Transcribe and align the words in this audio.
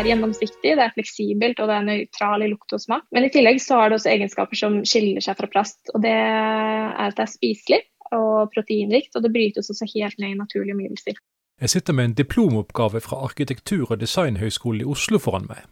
er 0.00 0.08
gjennomsiktig, 0.10 0.74
det 0.76 0.84
er 0.84 0.94
fleksibelt 0.94 1.60
og 1.60 1.70
det 1.70 1.76
er 1.76 1.86
nøytral 1.86 2.44
i 2.44 2.50
lukt 2.50 2.74
og 2.76 2.82
smak. 2.82 3.06
Men 3.14 3.26
i 3.26 3.32
tillegg 3.32 3.60
så 3.62 3.80
har 3.80 3.90
det 3.90 4.00
også 4.00 4.12
egenskaper 4.12 4.58
som 4.58 4.80
skiller 4.88 5.24
seg 5.24 5.38
fra 5.38 5.50
plast. 5.50 5.80
Og 5.94 6.02
det 6.04 6.14
er 6.14 6.94
at 7.08 7.18
det 7.18 7.26
er 7.26 7.32
spiselig 7.32 7.80
og 8.10 8.50
proteinrikt, 8.54 9.14
og 9.14 9.22
det 9.24 9.32
brytes 9.34 9.70
også 9.70 9.86
helt 9.94 10.18
ned 10.18 10.34
i 10.34 10.38
naturlige 10.38 10.74
omgivelser. 10.74 11.20
Jeg 11.60 11.70
sitter 11.70 11.92
med 11.92 12.04
en 12.04 12.16
diplomoppgave 12.18 13.02
fra 13.04 13.20
Arkitektur- 13.26 13.90
og 13.90 14.00
designhøgskolen 14.00 14.80
i 14.80 14.88
Oslo 14.88 15.20
foran 15.20 15.46
meg. 15.48 15.66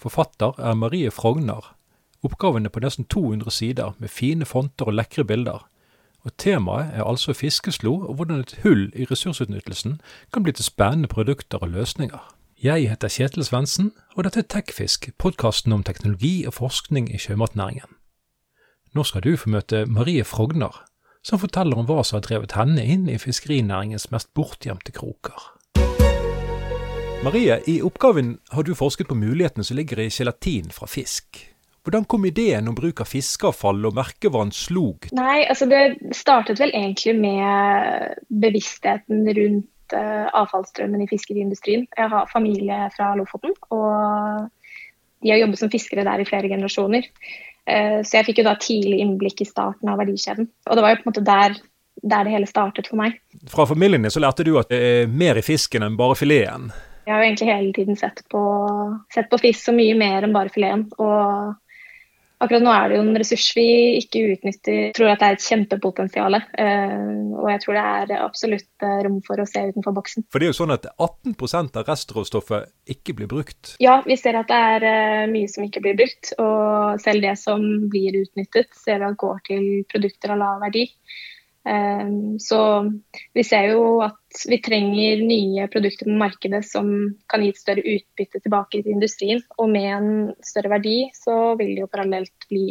Forfatter 0.00 0.56
er 0.58 0.74
Marie 0.74 1.10
Frogner. 1.10 1.74
Oppgaven 2.24 2.64
er 2.64 2.72
på 2.72 2.80
nesten 2.80 3.04
200 3.04 3.52
sider, 3.52 3.92
med 3.98 4.08
fine 4.08 4.48
fonter 4.48 4.88
og 4.88 4.96
lekre 4.96 5.24
bilder. 5.24 5.66
Og 6.24 6.32
Temaet 6.40 6.96
er 6.96 7.04
altså 7.04 7.36
fiskeslo, 7.36 7.94
og 8.08 8.14
hvordan 8.14 8.40
et 8.40 8.56
hull 8.62 8.88
i 8.96 9.04
ressursutnyttelsen 9.04 10.00
kan 10.32 10.42
bli 10.42 10.52
til 10.56 10.64
spennende 10.64 11.08
produkter 11.08 11.60
og 11.60 11.68
løsninger. 11.68 12.24
Jeg 12.64 12.86
heter 12.88 13.10
Kjetil 13.12 13.44
Svendsen, 13.44 13.90
og 14.16 14.24
dette 14.24 14.40
er 14.40 14.46
Tekfisk, 14.48 15.10
podkasten 15.20 15.74
om 15.76 15.82
teknologi 15.84 16.46
og 16.48 16.54
forskning 16.56 17.10
i 17.12 17.18
sjømatnæringen. 17.20 17.90
Nå 18.96 19.02
skal 19.04 19.20
du 19.20 19.34
få 19.36 19.50
møte 19.52 19.82
Marie 19.84 20.24
Frogner, 20.24 20.78
som 21.20 21.42
forteller 21.42 21.76
om 21.76 21.84
hva 21.84 21.98
som 22.00 22.16
har 22.16 22.24
drevet 22.24 22.54
henne 22.56 22.80
inn 22.80 23.04
i 23.12 23.18
fiskerinæringens 23.20 24.08
mest 24.14 24.30
bortgjemte 24.32 24.94
kroker. 24.96 25.50
Marie, 27.26 27.58
i 27.68 27.82
oppgaven 27.84 28.38
har 28.56 28.64
du 28.64 28.72
forsket 28.72 29.12
på 29.12 29.18
mulighetene 29.20 29.68
som 29.68 29.76
ligger 29.76 30.00
i 30.00 30.08
gelatin 30.08 30.72
fra 30.72 30.88
fisk. 30.88 31.42
Hvordan 31.84 32.08
kom 32.08 32.24
ideen 32.24 32.72
om 32.72 32.80
bruk 32.80 33.04
av 33.04 33.12
fiskeavfall 33.12 33.84
og 33.84 34.00
merkevann 34.00 34.56
slog? 34.56 35.10
Nei, 35.12 35.44
altså 35.44 35.68
Det 35.68 36.16
startet 36.16 36.64
vel 36.64 36.72
egentlig 36.72 37.12
med 37.20 38.24
bevisstheten 38.32 39.28
rundt 39.36 39.68
uh, 39.94 40.26
avfallsstrømmen 40.42 41.04
i 41.04 41.08
fiskeriindustrien. 41.10 41.86
Jeg 41.96 42.12
har 42.12 42.30
familie 42.32 42.88
fra 42.96 43.12
Lofoten, 43.18 43.54
og 43.74 44.48
de 45.24 45.32
har 45.32 45.40
jobbet 45.40 45.62
som 45.62 45.72
fiskere 45.72 46.06
der 46.06 46.22
i 46.22 46.28
flere 46.28 46.50
generasjoner. 46.52 47.08
Uh, 47.64 48.00
så 48.04 48.18
jeg 48.18 48.28
fikk 48.30 48.42
jo 48.42 48.48
da 48.48 48.56
tidlig 48.60 49.00
innblikk 49.04 49.44
i 49.44 49.48
starten 49.48 49.92
av 49.92 50.02
verdikjeden. 50.02 50.50
Og 50.68 50.76
det 50.76 50.84
var 50.84 50.94
jo 50.94 51.00
på 51.00 51.06
en 51.06 51.12
måte 51.12 51.26
der, 51.26 51.58
der 52.02 52.26
det 52.26 52.34
hele 52.34 52.50
startet 52.50 52.90
for 52.90 53.00
meg. 53.00 53.20
Fra 53.50 53.68
familien 53.70 54.04
din 54.04 54.12
så 54.12 54.22
lærte 54.22 54.46
du 54.46 54.56
at 54.60 54.72
det 54.72 54.82
er 54.90 55.14
mer 55.22 55.40
i 55.40 55.46
fisken 55.46 55.86
enn 55.86 55.98
bare 56.00 56.18
fileten? 56.18 56.72
Jeg 57.04 57.12
har 57.12 57.20
jo 57.20 57.28
egentlig 57.28 57.50
hele 57.50 57.72
tiden 57.76 57.98
sett 58.00 58.22
på, 58.32 58.40
sett 59.12 59.28
på 59.28 59.38
fisk 59.42 59.66
så 59.66 59.74
mye 59.76 59.96
mer 59.98 60.24
enn 60.24 60.32
bare 60.32 60.52
fileten. 60.52 60.86
Og 60.96 61.52
Akkurat 62.44 62.64
nå 62.64 62.72
er 62.74 62.90
det 62.90 62.98
jo 62.98 63.04
en 63.06 63.18
ressurs 63.18 63.46
vi 63.56 63.66
ikke 64.00 64.24
utnytter. 64.34 64.78
Jeg 64.88 64.94
tror 64.98 65.12
at 65.12 65.22
det 65.22 65.28
er 65.28 65.38
et 65.38 65.46
kjempepotensial. 65.46 66.36
Eh, 66.36 66.96
og 67.40 67.48
jeg 67.50 67.62
tror 67.62 67.78
det 67.78 67.84
er 67.84 68.24
absolutt 68.24 68.84
eh, 68.84 68.98
rom 69.06 69.20
for 69.24 69.40
å 69.40 69.46
se 69.48 69.62
utenfor 69.70 69.96
boksen. 69.96 70.26
For 70.28 70.42
det 70.42 70.48
er 70.48 70.52
jo 70.52 70.58
sånn 70.60 70.74
at 70.76 70.88
18% 70.92 71.80
av 71.80 71.88
restråstoffet 71.88 72.94
ikke 72.94 73.16
blir 73.16 73.30
brukt? 73.30 73.74
Ja, 73.82 74.00
vi 74.04 74.18
ser 74.20 74.36
at 74.40 74.50
det 74.52 74.60
er 74.76 74.88
eh, 74.90 75.26
mye 75.32 75.50
som 75.50 75.64
ikke 75.64 75.84
blir 75.86 75.96
brukt. 76.02 76.34
Og 76.36 77.00
selv 77.04 77.24
det 77.24 77.36
som 77.40 77.64
blir 77.92 78.20
utnyttet, 78.20 78.74
ser 78.76 79.00
vi 79.00 79.08
at 79.08 79.20
går 79.20 79.40
til 79.48 79.70
produkter 79.90 80.34
av 80.34 80.42
lav 80.42 80.60
verdi. 80.66 80.88
Ehm, 81.68 82.38
så 82.38 82.92
vi 83.32 83.44
ser 83.44 83.70
jo 83.72 84.02
at 84.04 84.44
vi 84.48 84.58
trenger 84.60 85.22
nye 85.24 85.64
produkter 85.72 86.10
på 86.10 86.18
markedet 86.20 86.60
som 86.68 86.90
kan 87.30 87.44
gi 87.44 87.48
et 87.54 87.60
større 87.60 87.86
utbytte 87.94 88.42
tilbake 88.44 88.82
til 88.82 88.92
industrien. 88.92 89.40
Og 89.58 89.70
med 89.72 89.88
en 89.94 90.12
større 90.44 90.74
verdi 90.76 90.98
så 91.16 91.54
vil 91.60 91.72
det 91.74 91.86
jo 91.86 91.90
parallelt 91.92 92.48
bli 92.50 92.68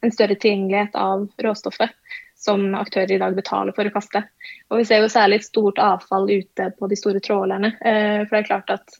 en 0.00 0.14
større 0.14 0.38
tilgjengelighet 0.40 0.96
av 0.96 1.28
råstoffet 1.44 1.92
som 2.40 2.70
aktører 2.78 3.12
i 3.12 3.20
dag 3.20 3.36
betaler 3.36 3.76
for 3.76 3.84
å 3.84 3.92
kaste. 3.92 4.24
Og 4.70 4.80
vi 4.80 4.88
ser 4.88 5.02
jo 5.02 5.12
særlig 5.12 5.40
et 5.40 5.50
stort 5.50 5.80
avfall 5.82 6.30
ute 6.30 6.70
på 6.78 6.88
de 6.88 6.96
store 6.96 7.20
trålerne. 7.20 7.74
Eh, 7.84 8.22
for 8.24 8.38
det 8.38 8.40
er 8.40 8.48
klart 8.48 8.72
at 8.72 8.96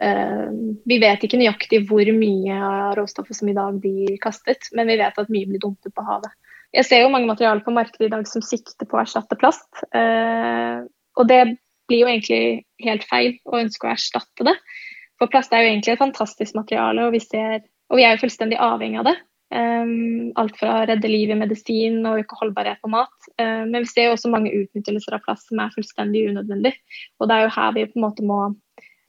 eh, 0.00 0.48
vi 0.88 0.96
vet 1.02 1.26
ikke 1.26 1.42
nøyaktig 1.42 1.82
hvor 1.90 2.08
mye 2.16 2.56
av 2.56 2.96
råstoffet 2.96 3.36
som 3.36 3.52
i 3.52 3.56
dag 3.58 3.76
blir 3.82 4.16
kastet, 4.22 4.72
men 4.72 4.88
vi 4.88 4.96
vet 5.02 5.20
at 5.20 5.34
mye 5.34 5.50
blir 5.50 5.60
dumpet 5.60 5.92
på 5.92 6.06
havet. 6.06 6.32
Jeg 6.72 6.88
ser 6.88 7.02
jo 7.02 7.10
mange 7.12 7.28
materialer 7.28 7.60
på 7.64 7.74
markedet 7.74 8.08
i 8.08 8.12
dag 8.14 8.24
som 8.28 8.44
sikter 8.44 8.88
på 8.88 8.96
å 8.96 9.02
erstatte 9.02 9.36
plast. 9.40 9.68
Eh, 9.92 10.84
og 11.20 11.28
det 11.28 11.42
blir 11.90 12.04
jo 12.04 12.08
egentlig 12.08 12.64
helt 12.86 13.04
feil 13.08 13.36
å 13.44 13.58
ønske 13.60 13.86
å 13.88 13.92
erstatte 13.92 14.46
det. 14.48 14.54
For 15.20 15.30
plast 15.30 15.52
er 15.52 15.64
jo 15.64 15.74
egentlig 15.74 15.94
et 15.94 16.00
fantastisk 16.00 16.56
materiale, 16.56 17.04
og 17.06 17.12
vi, 17.14 17.20
ser, 17.22 17.60
og 17.92 18.00
vi 18.00 18.06
er 18.06 18.16
jo 18.16 18.24
fullstendig 18.24 18.58
avhengig 18.62 19.02
av 19.02 19.10
det. 19.10 19.18
Um, 19.52 20.30
alt 20.40 20.56
fra 20.56 20.78
å 20.78 20.84
redde 20.88 21.10
liv 21.10 21.28
i 21.28 21.36
medisin 21.36 21.98
og 22.08 22.22
øke 22.22 22.38
holdbarhet 22.40 22.80
på 22.80 22.88
mat. 22.88 23.12
Um, 23.36 23.68
men 23.68 23.84
vi 23.84 23.90
ser 23.90 24.08
jo 24.08 24.16
også 24.16 24.32
mange 24.32 24.54
utnyttelser 24.56 25.18
av 25.18 25.26
plast 25.26 25.50
som 25.50 25.60
er 25.60 25.74
fullstendig 25.74 26.24
unødvendig. 26.32 26.72
Og 27.20 27.28
det 27.28 27.36
er 27.36 27.44
jo 27.44 27.54
her 27.58 27.74
vi 27.76 27.84
på 27.90 28.00
en 28.00 28.06
måte 28.06 28.24
må, 28.26 28.38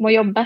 må 0.03 0.11
jobbe. 0.11 0.43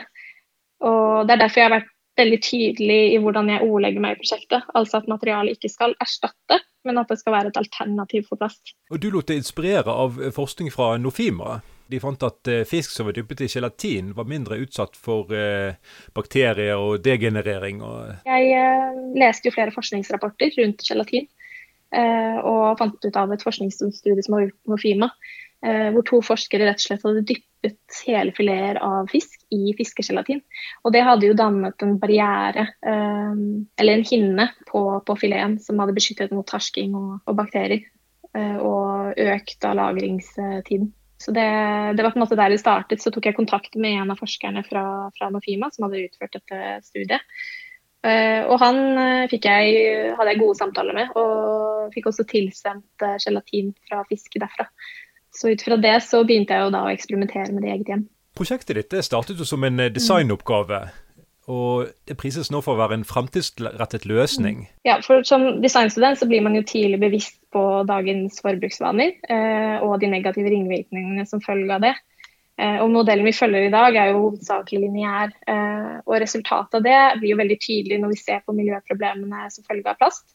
Og 0.86 1.26
Det 1.26 1.34
er 1.34 1.42
derfor 1.42 1.64
jeg 1.64 1.70
har 1.72 1.80
vært 1.80 1.94
veldig 2.18 2.40
tydelig 2.44 3.00
i 3.14 3.22
hvordan 3.22 3.52
jeg 3.54 3.66
ordlegger 3.66 4.04
meg 4.04 4.16
i 4.16 4.20
prosjektet. 4.22 4.68
Altså 4.78 5.02
at 5.02 5.10
materialet 5.12 5.58
ikke 5.58 5.72
skal 5.72 5.96
erstatte, 6.04 6.60
men 6.88 7.00
at 7.02 7.10
det 7.12 7.20
skal 7.22 7.36
være 7.36 7.52
et 7.52 7.60
alternativ 7.60 8.28
for 8.30 8.42
plast. 8.42 8.74
Og 8.92 9.02
Du 9.04 9.10
lot 9.14 9.30
deg 9.30 9.42
inspirere 9.42 9.94
av 9.94 10.20
forskning 10.36 10.72
fra 10.74 10.96
Nofima. 11.02 11.60
De 11.88 12.02
fant 12.04 12.24
at 12.28 12.52
eh, 12.52 12.66
fisk 12.68 12.92
som 12.92 13.08
var 13.08 13.16
dyppet 13.16 13.46
i 13.46 13.50
gelatin, 13.52 14.12
var 14.18 14.28
mindre 14.28 14.60
utsatt 14.60 14.98
for 15.00 15.32
eh, 15.32 15.78
bakterier 16.18 16.76
og 16.76 17.00
degenerering. 17.06 17.80
Og 17.86 18.28
jeg 18.28 18.52
eh, 18.58 19.02
leste 19.16 19.48
jo 19.48 19.56
flere 19.56 19.76
forskningsrapporter 19.76 20.52
rundt 20.60 20.84
gelatin, 20.84 21.30
eh, 21.96 22.40
og 22.44 22.80
fant 22.82 23.08
ut 23.08 23.20
av 23.24 23.32
et 23.32 23.46
forskningsstudie 23.46 24.26
som 24.26 24.36
var 24.36 24.48
gjort 24.48 24.60
på 24.60 24.76
Nofima, 24.76 25.12
eh, 25.64 25.88
hvor 25.96 26.08
to 26.12 26.20
forskere 26.34 26.68
rett 26.68 26.84
og 26.84 26.90
slett 26.90 27.08
hadde 27.08 27.28
dyppet 27.32 28.04
hele 28.10 28.36
fileter 28.36 28.82
av 28.84 29.08
fisk 29.14 29.37
i 29.54 29.74
fiskegelatin. 29.78 30.42
Og 30.84 30.94
det 30.96 31.04
hadde 31.08 31.30
jo 31.30 31.38
dannet 31.38 31.84
en 31.86 31.98
barriere, 32.02 32.68
eh, 32.84 33.44
eller 33.80 33.94
en 33.94 34.08
hinne, 34.08 34.50
på, 34.68 34.84
på 35.08 35.18
fileten 35.20 35.58
som 35.64 35.80
hadde 35.82 35.96
beskyttet 35.98 36.34
mot 36.36 36.48
tarsking 36.48 36.96
og, 36.98 37.14
og 37.26 37.38
bakterier. 37.40 37.86
Eh, 38.38 38.58
og 38.62 39.18
økt 39.18 39.68
av 39.68 39.78
lagringstiden. 39.80 40.92
Så 41.18 41.34
det, 41.34 41.48
det, 41.98 42.04
var 42.04 42.12
på 42.14 42.20
en 42.20 42.26
måte 42.26 42.38
der 42.38 42.54
det 42.54 42.60
startet. 42.62 43.02
Så 43.02 43.12
tok 43.14 43.26
jeg 43.26 43.38
kontakt 43.38 43.78
med 43.80 44.04
en 44.04 44.14
av 44.14 44.20
forskerne 44.20 44.62
fra, 44.68 44.84
fra 45.18 45.32
Nofima 45.34 45.72
som 45.74 45.88
hadde 45.88 46.04
utført 46.06 46.38
dette 46.38 46.76
studiet. 46.86 47.24
Uh, 48.06 48.46
og 48.54 48.60
han 48.62 48.78
uh, 48.94 49.34
jeg, 49.34 49.72
hadde 50.14 50.30
jeg 50.30 50.40
gode 50.40 50.56
samtaler 50.60 50.94
med, 50.96 51.10
og 51.18 51.90
fikk 51.96 52.12
også 52.12 52.28
tilsendt 52.30 53.06
gelatin 53.24 53.72
fra 53.90 54.04
fisk 54.08 54.38
derfra. 54.38 54.68
Så 55.34 55.50
ut 55.50 55.66
fra 55.66 55.80
det 55.82 55.98
så 56.06 56.22
begynte 56.26 56.54
jeg 56.54 56.68
jo 56.68 56.76
da 56.76 56.86
å 56.86 56.94
eksperimentere 56.94 57.50
med 57.56 57.66
det 57.66 57.74
eget 57.74 57.92
hjem. 57.92 58.06
Prosjektet 58.38 58.78
ditt 58.78 58.96
startet 59.06 59.40
jo 59.40 59.48
som 59.48 59.66
en 59.66 59.82
eh, 59.82 59.92
designoppgave. 59.94 60.86
Og 61.48 61.88
det 62.10 62.18
prises 62.20 62.50
nå 62.52 62.60
for 62.64 62.76
å 62.76 62.82
være 62.82 62.98
en 62.98 63.06
fremtidsrettet 63.08 64.04
løsning. 64.10 64.66
Ja, 64.88 64.98
for 65.04 65.24
Som 65.28 65.62
designstudent 65.64 66.20
så 66.20 66.28
blir 66.28 66.44
man 66.44 66.58
jo 66.58 66.66
tidlig 66.68 67.00
bevisst 67.00 67.40
på 67.56 67.64
dagens 67.88 68.42
forbruksvaner 68.44 69.16
eh, 69.32 69.78
og 69.80 69.96
de 70.02 70.12
negative 70.12 70.52
ringvirkningene 70.52 71.24
som 71.30 71.42
følger 71.44 71.78
av 71.78 71.86
det. 71.88 71.94
Eh, 72.60 72.82
og 72.84 72.92
Modellen 72.92 73.26
vi 73.26 73.36
følger 73.38 73.68
i 73.68 73.74
dag 73.74 73.96
er 73.96 74.12
jo 74.12 74.26
hovedsakelig 74.26 74.84
lineær. 74.84 75.32
Eh, 75.48 75.94
og 76.04 76.20
Resultatet 76.26 76.82
av 76.82 76.84
det 76.84 77.00
blir 77.22 77.32
jo 77.32 77.40
veldig 77.40 77.60
tydelig 77.64 78.02
når 78.04 78.16
vi 78.16 78.20
ser 78.26 78.44
på 78.44 78.58
miljøproblemene 78.58 79.48
som 79.54 79.68
følge 79.70 79.94
av 79.94 80.02
plast. 80.02 80.28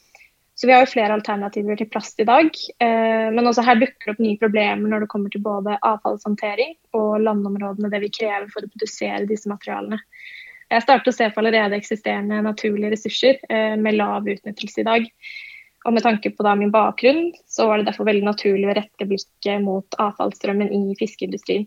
Så 0.63 0.69
vi 0.69 0.73
har 0.73 0.85
jo 0.85 0.93
flere 0.93 1.15
alternativer 1.17 1.75
til 1.75 1.89
plast 1.91 2.21
i 2.23 2.25
dag. 2.29 2.47
Eh, 2.85 3.29
men 3.35 3.49
også 3.51 3.65
her 3.67 3.81
dukker 3.81 4.07
det 4.07 4.13
opp 4.13 4.21
nye 4.23 4.39
problemer 4.39 4.93
når 4.93 5.03
det 5.03 5.09
kommer 5.11 5.33
til 5.35 5.43
både 5.43 5.75
avfallshåndtering 5.83 6.77
og 6.95 7.17
landområdene, 7.25 7.91
det 7.91 7.99
vi 8.05 8.11
krever 8.15 8.47
for 8.53 8.63
å 8.63 8.71
produsere 8.71 9.27
disse 9.27 9.51
materialene. 9.51 9.99
Jeg 10.71 10.85
startet 10.85 11.11
å 11.11 11.17
se 11.17 11.27
på 11.35 11.43
allerede 11.43 11.81
eksisterende 11.81 12.39
naturlige 12.47 12.93
ressurser 12.95 13.43
eh, 13.51 13.75
med 13.75 13.99
lav 13.99 14.31
utnyttelse 14.31 14.85
i 14.85 14.87
dag. 14.87 15.11
Og 15.83 15.97
med 15.97 16.07
tanke 16.07 16.31
på 16.31 16.55
min 16.55 16.71
bakgrunn, 16.71 17.33
så 17.51 17.67
var 17.67 17.83
det 17.83 17.91
derfor 17.91 18.07
veldig 18.07 18.29
naturlig 18.31 18.71
å 18.71 18.79
rette 18.79 19.11
blikket 19.11 19.67
mot 19.67 19.99
avfallsstrømmen 19.99 20.71
i 20.79 20.95
fiskeindustrien. 21.03 21.67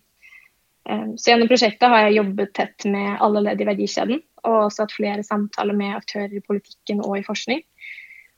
Eh, 0.87 1.07
så 1.19 1.33
gjennom 1.33 1.51
prosjektet 1.51 1.91
har 1.91 2.07
jeg 2.07 2.21
jobbet 2.21 2.55
tett 2.55 2.87
med 2.87 3.19
alle 3.19 3.43
ledd 3.49 3.59
i 3.59 3.69
verdikjeden, 3.73 4.23
og 4.47 4.57
også 4.69 4.87
hatt 4.87 4.95
flere 4.95 5.27
samtaler 5.27 5.75
med 5.75 5.99
aktører 5.99 6.31
i 6.31 6.45
politikken 6.47 7.03
og 7.03 7.19
i 7.19 7.27
forskning. 7.27 7.59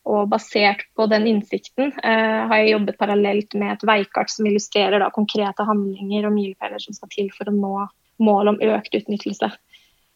Og 0.07 0.29
basert 0.31 0.85
på 0.95 1.07
den 1.11 1.27
innsikten 1.27 1.91
eh, 1.91 2.41
har 2.47 2.61
jeg 2.61 2.73
jobbet 2.75 2.99
parallelt 2.99 3.57
med 3.59 3.75
et 3.75 3.87
veikart 3.87 4.31
som 4.31 4.47
illustrerer 4.47 5.03
da, 5.03 5.11
konkrete 5.13 5.67
handlinger 5.67 6.29
og 6.29 6.35
milepæler 6.37 6.83
som 6.83 6.95
skal 6.95 7.11
til 7.11 7.31
for 7.35 7.51
å 7.51 7.55
nå 7.55 7.73
målet 8.23 8.55
om 8.55 8.77
økt 8.77 8.95
utnyttelse 8.97 9.51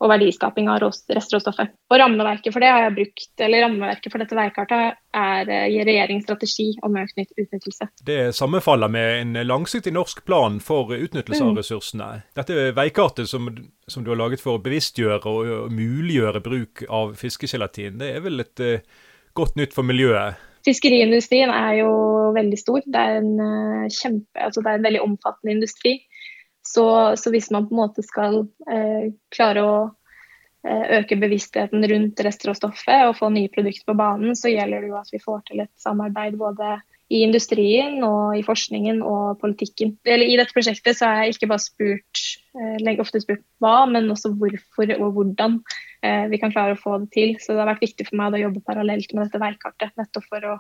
og 0.02 0.10
verdiskaping 0.10 0.70
av 0.72 0.80
restråstoffet. 0.82 1.76
Og 1.92 2.00
rammeverket 2.02 2.54
for 2.54 2.64
det 2.64 2.72
har 2.74 2.88
jeg 2.88 2.96
brukt, 2.96 3.28
eller 3.46 3.62
rammeverket 3.68 4.14
for 4.14 4.24
dette 4.24 4.38
veikartet 4.38 4.98
er 5.22 5.52
uh, 5.52 5.76
regjeringens 5.86 6.26
strategi 6.26 6.68
om 6.86 6.98
økt 6.98 7.22
utnyttelse. 7.22 7.88
Det 8.08 8.18
sammenfaller 8.34 8.90
med 8.92 9.12
en 9.20 9.42
langsiktig 9.46 9.94
norsk 9.94 10.24
plan 10.26 10.58
for 10.64 10.96
utnyttelse 10.96 11.44
av 11.44 11.54
mm. 11.54 11.60
ressursene. 11.62 12.10
Dette 12.38 12.72
veikartet 12.78 13.30
som, 13.30 13.52
som, 13.86 14.02
du 14.02 14.10
har 14.14 14.18
laget 14.24 14.42
for 14.42 14.58
å 14.58 14.64
bevisstgjøre 14.66 15.22
og, 15.22 15.54
og 15.68 15.78
muliggjøre 15.78 16.42
bruk 16.50 16.86
av 16.90 17.14
fiskegelatin, 17.22 18.02
det 18.02 18.16
er 18.16 18.26
vel 18.26 18.42
et 18.42 18.66
uh, 18.66 19.08
godt 19.38 19.58
nytt 19.60 19.76
for 19.76 19.88
miljøet? 19.88 20.40
Fiskeriindustrien 20.66 21.50
er 21.54 21.80
jo 21.80 21.92
veldig 22.36 22.60
stor. 22.60 22.84
Det 22.86 23.02
er 23.02 23.22
en, 23.22 23.32
uh, 23.40 23.88
kjempe, 23.90 24.36
altså 24.38 24.62
det 24.62 24.72
er 24.72 24.80
en 24.80 24.86
veldig 24.86 25.02
omfattende 25.06 25.56
industri. 25.58 25.96
Så, 26.62 26.86
så, 27.18 27.32
hvis 27.34 27.50
man 27.50 27.66
på 27.66 27.74
en 27.74 27.82
måte 27.82 28.06
skal 28.06 28.44
uh, 28.46 29.10
klare 29.34 29.66
å 29.66 29.74
øke 30.62 31.16
bevisstheten 31.18 31.82
rundt 31.90 32.20
restråstoffet 32.22 33.08
og 33.08 33.16
få 33.18 33.32
nye 33.34 33.50
produkter 33.50 33.88
på 33.88 33.96
banen, 33.98 34.36
så 34.38 34.52
gjelder 34.52 34.84
det 34.84 34.92
jo 34.92 35.00
at 35.00 35.10
vi 35.10 35.18
får 35.24 35.40
til 35.48 35.64
et 35.64 35.72
samarbeid 35.82 36.36
både 36.38 36.76
i 37.12 37.22
industrien 37.26 38.00
og 38.08 38.38
i 38.40 38.44
forskningen 38.46 39.02
og 39.04 39.42
politikken. 39.42 39.98
Eller 40.08 40.30
I 40.30 40.38
dette 40.40 40.56
prosjektet 40.56 40.98
så 40.98 41.10
har 41.10 41.26
jeg 41.26 41.36
ikke 41.36 41.50
bare 41.52 41.64
spurt, 41.64 42.22
legger 42.80 43.04
ofte 43.04 43.20
spurt 43.24 43.44
hva, 43.64 43.84
men 43.90 44.08
også 44.14 44.32
hvorfor 44.40 44.94
og 44.96 45.18
hvordan 45.18 45.58
vi 46.32 46.40
kan 46.42 46.54
klare 46.54 46.78
å 46.78 46.80
få 46.80 47.02
det 47.04 47.12
til. 47.14 47.36
Så 47.44 47.52
det 47.52 47.62
har 47.62 47.70
vært 47.74 47.84
viktig 47.84 48.08
for 48.08 48.18
meg 48.22 48.38
å 48.38 48.46
jobbe 48.46 48.64
parallelt 48.66 49.12
med 49.12 49.28
dette 49.28 49.44
veikartet, 49.44 49.92
nettopp 50.00 50.30
for 50.32 50.48
å 50.54 50.56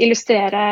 illustrere 0.00 0.64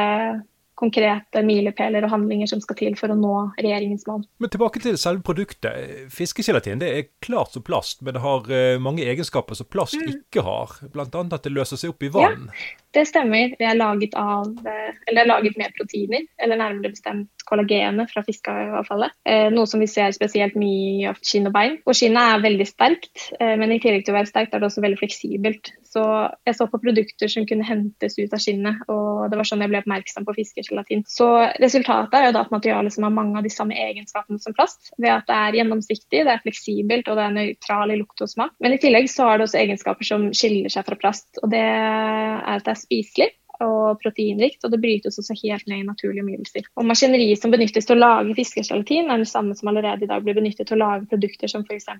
konkrete 0.83 1.43
milepæler 1.47 2.07
og 2.07 2.13
handlinger 2.13 2.49
som 2.51 2.61
skal 2.63 2.79
til 2.79 2.97
for 2.99 3.13
å 3.13 3.17
nå 3.19 3.33
regjeringens 3.61 4.07
mål. 4.09 4.25
Men 4.43 4.53
tilbake 4.53 4.83
til 4.83 4.99
selve 5.01 5.23
produktet. 5.27 6.09
Fiskegelatin 6.13 6.83
det 6.83 6.91
er 6.91 7.09
klart 7.25 7.55
som 7.55 7.65
plast, 7.67 8.01
men 8.03 8.17
det 8.17 8.25
har 8.25 8.49
eh, 8.51 8.81
mange 8.83 9.05
egenskaper 9.07 9.59
som 9.59 9.69
plast 9.71 9.99
mm. 10.01 10.09
ikke 10.17 10.45
har. 10.47 10.79
Bl.a. 10.95 11.07
at 11.07 11.45
det 11.45 11.55
løser 11.55 11.81
seg 11.81 11.95
opp 11.95 12.03
i 12.03 12.11
vann. 12.13 12.49
Ja, 12.49 12.82
det 12.95 13.07
stemmer. 13.09 13.55
Det 13.59 13.67
er 13.67 13.79
laget, 13.79 14.15
av, 14.19 14.49
eh, 14.67 14.93
eller 15.09 15.23
er 15.23 15.31
laget 15.31 15.59
med 15.61 15.75
proteiner, 15.77 16.27
eller 16.43 16.61
nærmere 16.61 16.93
bestemt 16.93 17.47
kollagenet 17.49 18.11
fra 18.13 18.23
fiskeavfallet. 18.27 19.15
Eh, 19.29 19.49
noe 19.51 19.67
som 19.67 19.81
vi 19.83 19.89
ser 19.91 20.13
spesielt 20.15 20.55
mye 20.59 21.11
av 21.11 21.21
skinn 21.25 21.49
og 21.51 21.55
bein. 21.57 21.79
Og 21.87 21.97
skinnet 21.99 22.23
er 22.23 22.45
veldig 22.45 22.69
sterkt, 22.69 23.29
men 23.41 23.73
i 23.73 23.81
tillegg 23.83 24.05
til 24.07 24.15
å 24.15 24.19
være 24.21 24.31
sterkt 24.31 24.55
er 24.55 24.63
det 24.63 24.69
også 24.69 24.85
veldig 24.85 25.01
fleksibelt. 25.01 25.73
Så 25.93 26.03
jeg 26.47 26.57
så 26.57 26.67
på 26.71 26.81
produkter 26.81 27.29
som 27.29 27.45
kunne 27.49 27.67
hentes 27.67 28.17
ut 28.19 28.33
av 28.33 28.41
skinnet, 28.41 28.81
og 28.93 29.29
det 29.31 29.39
var 29.39 29.49
sånn 29.49 29.65
jeg 29.65 29.73
ble 29.73 29.83
oppmerksom 29.83 30.27
på 30.29 30.35
fiskegelatin. 30.39 31.05
Så 31.09 31.29
resultatet 31.61 32.17
er 32.17 32.29
jo 32.29 32.37
da 32.37 32.45
et 32.47 32.55
materiale 32.55 32.93
som 32.95 33.07
har 33.07 33.15
mange 33.15 33.41
av 33.41 33.47
de 33.47 33.53
samme 33.53 33.77
egenskapene 33.77 34.41
som 34.43 34.57
plast, 34.57 34.93
ved 34.97 35.13
at 35.13 35.27
det 35.29 35.37
er 35.37 35.59
gjennomsiktig, 35.61 36.23
det 36.23 36.33
er 36.33 36.45
fleksibelt 36.45 37.11
og 37.11 37.19
det 37.19 37.27
er 37.27 37.37
nøytral 37.37 37.93
i 37.93 37.99
lukt 38.01 38.25
og 38.25 38.31
smak. 38.31 38.55
Men 38.65 38.77
i 38.77 38.81
tillegg 38.83 39.11
så 39.13 39.29
har 39.29 39.41
det 39.41 39.49
også 39.49 39.61
egenskaper 39.61 40.09
som 40.09 40.29
skiller 40.37 40.73
seg 40.73 40.87
fra 40.89 40.99
plast, 41.03 41.29
og 41.43 41.53
det 41.53 41.63
er 41.63 42.57
at 42.57 42.65
det 42.65 42.75
er 42.75 42.82
spiselig 42.83 43.33
og 43.63 44.01
proteinrikt, 44.03 44.63
og 44.65 44.73
det 44.73 44.81
brytes 44.83 45.21
også 45.21 45.37
helt 45.43 45.69
ned 45.71 45.83
i 45.83 45.87
naturlige 45.87 46.25
omgivelser. 46.25 46.67
Og 46.81 46.89
Maskineriet 46.89 47.43
som 47.43 47.53
benyttes 47.53 47.87
til 47.87 47.99
å 47.99 48.03
lage 48.03 48.35
fiskegelatin, 48.39 49.11
er 49.11 49.23
det 49.23 49.31
samme 49.31 49.55
som 49.59 49.71
allerede 49.71 50.07
i 50.07 50.11
dag 50.11 50.25
blir 50.25 50.39
benyttet 50.39 50.67
til 50.69 50.81
å 50.81 50.83
lage 50.83 51.07
produkter 51.13 51.53
som 51.53 51.67
f.eks. 51.69 51.91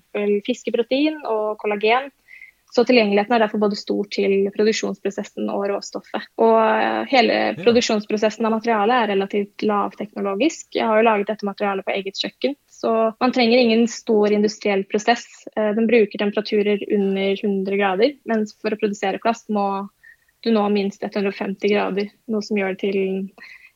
fiskeprotein 0.47 1.21
og 1.29 1.55
kollagen. 1.61 2.11
Så 2.73 2.81
tilgjengeligheten 2.89 3.35
er 3.35 3.43
derfor 3.43 3.61
både 3.61 3.77
stor 3.77 4.07
til 4.09 4.47
produksjonsprosessen 4.55 5.45
og 5.53 5.67
råstoffet. 5.69 6.23
Og 6.41 6.55
hele 7.11 7.35
hele 7.35 7.61
produksjonsprosessen 7.61 8.47
av 8.49 8.55
materialet 8.55 8.95
er 8.95 9.11
relativt 9.13 9.65
lavteknologisk. 9.69 10.71
Jeg 10.73 10.89
har 10.89 10.97
jo 10.97 11.05
laget 11.05 11.29
dette 11.29 11.45
materialet 11.45 11.85
på 11.85 11.93
eget 11.93 12.17
kjøkken, 12.17 12.55
så 12.73 12.93
man 13.21 13.35
trenger 13.35 13.61
ingen 13.61 13.85
stor 13.91 14.33
industriell 14.33 14.87
prosess. 14.89 15.27
Eh, 15.53 15.69
den 15.77 15.85
bruker 15.85 16.17
temperaturer 16.17 16.81
under 16.89 17.37
100 17.37 17.77
grader, 17.77 18.15
mens 18.25 18.57
for 18.57 18.73
å 18.73 18.81
produsere 18.81 19.21
plast 19.21 19.53
må 19.53 19.67
du 20.43 20.51
nå 20.53 20.63
minst 20.73 21.03
150 21.03 21.71
grader, 21.71 22.11
noe 22.31 22.45
som 22.45 22.59
gjør 22.59 22.75
det 22.75 22.81
til 22.83 22.99
en 23.01 23.19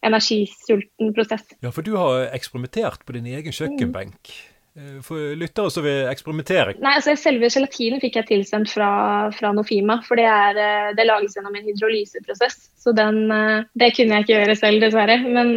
energisulten 0.08 1.14
prosess. 1.16 1.48
Ja, 1.64 1.72
for 1.74 1.86
du 1.86 1.96
har 1.98 2.28
eksperimentert 2.36 3.06
på 3.08 3.18
din 3.18 3.28
egen 3.32 3.56
kjøkkenbenk. 3.56 4.20
Mm. 4.20 4.54
Eh, 4.78 5.02
for 5.02 5.36
lyttere 5.36 5.72
som 5.74 5.86
vil 5.86 6.06
eksperimentere? 6.12 6.76
Nei, 6.84 6.94
altså 7.00 7.16
Selve 7.18 7.50
gelatinen 7.50 8.02
fikk 8.04 8.20
jeg 8.20 8.28
tilsendt 8.30 8.70
fra, 8.70 8.90
fra 9.34 9.52
Nofima. 9.56 9.98
For 10.06 10.20
det, 10.20 10.28
er, 10.30 10.60
eh, 10.62 10.90
det, 10.98 11.08
lages 11.08 11.38
gjennom 11.38 11.56
en 11.58 11.66
hydrolyseprosess. 11.66 12.60
Så 12.78 12.94
den, 12.98 13.24
eh, 13.34 13.66
det 13.80 13.90
kunne 13.98 14.20
jeg 14.20 14.28
ikke 14.28 14.36
gjøre 14.36 14.58
selv, 14.60 14.86
dessverre. 14.86 15.18
Men, 15.26 15.56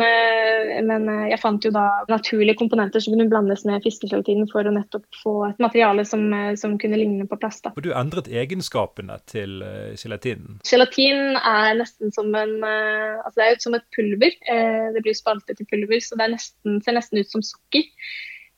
men, 0.86 1.08
jeg 1.28 1.40
fant 1.42 1.64
jo 1.64 1.72
da 1.74 1.84
naturlige 2.08 2.56
komponenter 2.58 3.02
som 3.02 3.14
kunne 3.14 3.28
blandes 3.30 3.66
med 3.68 3.84
fiskegelatinen 3.84 4.48
for 4.50 4.66
å 4.66 4.72
nettopp 4.74 5.20
få 5.20 5.34
et 5.50 5.60
materiale 5.62 6.06
som, 6.08 6.24
som 6.58 6.78
kunne 6.80 6.98
ligne 6.98 7.26
på 7.28 7.38
plast. 7.40 7.66
Da. 7.66 7.74
Og 7.76 7.84
du 7.84 7.92
endret 7.96 8.30
egenskapene 8.32 9.18
til 9.30 9.60
gelatinen? 10.00 10.60
Gelatin 10.66 11.36
er 11.36 11.76
nesten 11.78 12.14
som 12.14 12.32
en 12.34 12.56
Altså 12.70 13.36
det 13.36 13.44
er 13.44 13.52
jo 13.52 13.62
som 13.62 13.76
et 13.76 13.86
pulver. 13.94 14.34
Det 14.94 15.02
blir 15.04 15.16
spaltet 15.16 15.60
i 15.62 15.66
pulver, 15.68 16.00
så 16.02 16.16
det 16.18 16.30
nesten, 16.32 16.80
ser 16.84 16.96
nesten 16.96 17.20
ut 17.20 17.32
som 17.32 17.44
sukker. 17.44 17.84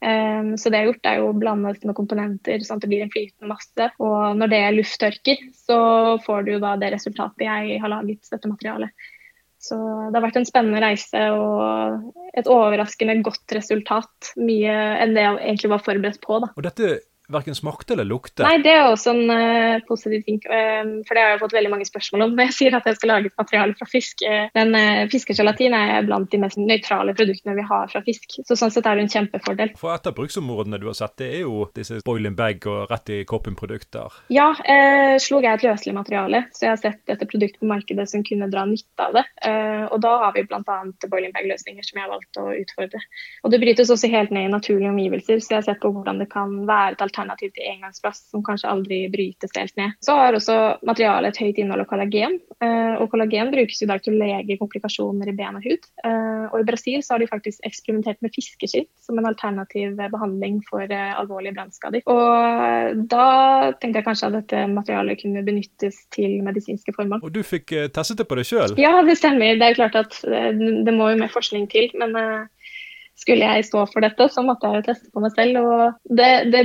Um, 0.02 0.56
så 0.58 0.70
det 0.70 0.80
jeg 0.80 0.86
har 0.86 0.90
gjort, 0.90 1.06
er 1.06 1.18
jo 1.20 1.30
å 1.30 1.38
blande 1.38 1.70
dette 1.70 1.86
med 1.86 1.94
komponenter 1.94 2.64
sånn 2.66 2.80
at 2.80 2.84
det 2.84 2.90
blir 2.90 3.04
en 3.04 3.12
flytende 3.12 3.50
masse. 3.52 3.88
Og 4.02 4.38
når 4.38 4.50
det 4.50 4.62
lufttørker, 4.80 5.44
så 5.54 5.78
får 6.24 6.48
du 6.48 6.54
da 6.62 6.74
det 6.80 6.90
resultatet 6.96 7.46
jeg 7.46 7.78
har 7.82 7.92
laget, 7.92 8.26
dette 8.32 8.50
materialet. 8.50 9.10
Så 9.62 9.76
det 9.78 10.18
har 10.18 10.24
vært 10.24 10.40
en 10.40 10.48
spennende 10.48 10.82
reise 10.82 11.20
og 11.36 12.34
et 12.34 12.48
overraskende 12.50 13.20
godt 13.22 13.54
resultat. 13.54 14.32
Mye 14.42 14.74
enn 15.04 15.14
det 15.14 15.22
jeg 15.22 15.38
egentlig 15.38 15.70
var 15.76 15.84
forberedt 15.86 16.18
på. 16.24 16.40
Da. 16.42 16.50
Og 16.58 16.66
dette 16.66 16.96
verken 17.30 17.54
smakte 17.54 17.94
eller 17.94 18.04
lukte? 18.08 18.42
Nei, 18.44 18.58
det 18.64 18.72
er 18.74 18.88
også 18.88 19.12
en 19.14 19.30
uh, 19.30 19.82
positiv 19.88 20.24
ting. 20.26 20.40
Uh, 20.46 21.02
for 21.06 21.14
det 21.14 21.22
har 21.22 21.34
jeg 21.34 21.42
fått 21.42 21.56
veldig 21.56 21.72
mange 21.72 21.86
spørsmål 21.88 22.26
om 22.26 22.34
når 22.36 22.46
jeg 22.50 22.56
sier 22.58 22.76
at 22.78 22.88
jeg 22.88 22.98
skal 22.98 23.12
lage 23.14 23.30
et 23.30 23.38
materiale 23.40 23.76
fra 23.78 23.88
fisk. 23.90 24.24
Uh, 24.26 24.48
den 24.56 24.74
uh, 24.76 25.04
fiskegelatin 25.12 25.76
er 25.78 26.06
blant 26.08 26.30
de 26.32 26.40
mest 26.42 26.60
nøytrale 26.60 27.14
produktene 27.18 27.56
vi 27.58 27.66
har 27.68 27.90
fra 27.92 28.02
fisk. 28.06 28.38
Så 28.48 28.58
sånn 28.58 28.72
sett 28.74 28.88
er 28.88 28.98
det 28.98 29.06
en 29.06 29.12
kjempefordel. 29.14 29.74
For 29.80 29.94
et 29.94 30.08
av 30.08 30.16
bruksområdene 30.16 30.80
du 30.82 30.88
har 30.90 30.98
sett, 30.98 31.16
det 31.22 31.30
er 31.38 31.44
jo 31.44 31.66
disse 31.76 32.00
boiling 32.06 32.36
bag 32.38 32.66
og 32.70 32.90
rett 32.92 33.12
i 33.14 33.20
koppen-produkter. 33.28 34.18
Ja, 34.34 34.50
uh, 34.58 35.16
slog 35.22 35.46
jeg 35.46 35.60
et 35.60 35.66
løselig 35.66 35.96
materiale, 35.96 36.44
så 36.56 36.66
jeg 36.66 36.74
har 36.74 36.82
sett 36.82 37.02
dette 37.10 37.28
produkt 37.30 37.60
på 37.60 37.70
markedet 37.70 38.08
som 38.10 38.24
kunne 38.26 38.50
dra 38.52 38.64
nytte 38.68 39.02
av 39.02 39.14
det. 39.16 39.22
og 39.92 39.98
da 40.02 40.10
har 40.22 40.34
vi 40.34 40.44
bl.a. 40.46 40.76
boiling 41.10 41.32
bag-løsninger 41.34 41.84
som 41.86 41.98
jeg 41.98 42.04
har 42.04 42.12
valgt 42.12 42.38
å 42.40 42.44
utfordre. 42.54 43.00
Og 43.42 43.52
det 43.52 43.60
brytes 43.62 43.90
også 43.92 44.10
helt 44.12 44.32
ned 44.34 44.48
i 44.48 44.52
naturlige 44.52 44.90
omgivelser, 44.90 45.40
så 45.40 45.54
jeg 45.54 45.58
har 45.60 45.66
sett 45.66 45.82
på 45.82 45.90
hvordan 45.94 46.20
det 46.22 46.28
kan 46.32 46.54
være 46.68 46.96
et 46.96 47.04
alternativ 47.12 47.52
til 47.54 47.68
engangsplast 47.68 48.30
som 48.32 48.42
kanskje 48.46 48.70
aldri 48.70 49.00
brytes 49.12 49.52
helt 49.56 49.76
ned. 49.78 49.96
Så 50.04 50.16
har 50.16 50.36
også 50.36 50.56
materialet 50.86 51.32
et 51.32 51.42
høyt 51.44 51.60
innhold 51.60 51.84
av 51.84 51.88
kollagen, 51.90 52.38
eh, 52.64 52.94
og 52.96 53.10
kollagen 53.12 53.52
brukes 53.52 53.82
i 53.84 53.88
dag 53.90 54.02
til 54.02 54.16
å 54.16 54.22
lege 54.22 54.58
komplikasjoner 54.60 55.30
i 55.30 55.36
ben 55.36 55.58
og 55.60 55.66
hud. 55.66 55.88
Eh, 56.04 56.44
og 56.48 56.58
I 56.60 56.68
Brasil 56.68 57.02
så 57.04 57.14
har 57.14 57.22
de 57.22 57.30
faktisk 57.30 57.62
eksperimentert 57.68 58.20
med 58.24 58.34
fiskeskinn 58.34 58.88
som 59.02 59.20
en 59.20 59.28
alternativ 59.28 59.98
behandling 60.00 60.62
for 60.68 60.86
eh, 60.86 61.12
alvorlige 61.18 61.56
brannskader. 61.58 62.04
Og 62.10 63.04
da 63.12 63.28
tenkte 63.82 64.00
jeg 64.00 64.08
kanskje 64.08 64.30
at 64.30 64.38
dette 64.40 64.64
materialet 64.72 65.20
kunne 65.22 65.44
benyttes 65.46 66.02
til 66.14 66.40
medisinske 66.46 66.94
formål. 66.96 67.22
Og 67.22 67.34
du 67.34 67.42
fikk 67.46 67.74
testet 67.94 68.22
det 68.22 68.28
på 68.30 68.38
deg 68.38 68.48
sjøl? 68.48 68.76
Ja, 68.80 68.96
det 69.06 69.18
stemmer. 69.20 69.58
Det 69.60 69.68
er 69.68 69.78
klart 69.78 69.98
at 69.98 70.18
det 70.22 70.94
må 70.96 71.12
jo 71.12 71.20
mer 71.20 71.32
forskning 71.32 71.68
til. 71.72 71.90
men 72.00 72.16
skulle 73.18 73.46
jeg 73.46 73.66
stå 73.68 73.84
for 73.90 74.04
dette, 74.04 74.26
så 74.32 74.42
måtte 74.44 74.68
jeg 74.68 74.80
jo 74.80 74.86
teste 74.88 75.10
på 75.12 75.22
meg 75.22 75.34
selv. 75.36 75.58
og 75.62 76.16
det, 76.18 76.30
det, 76.52 76.62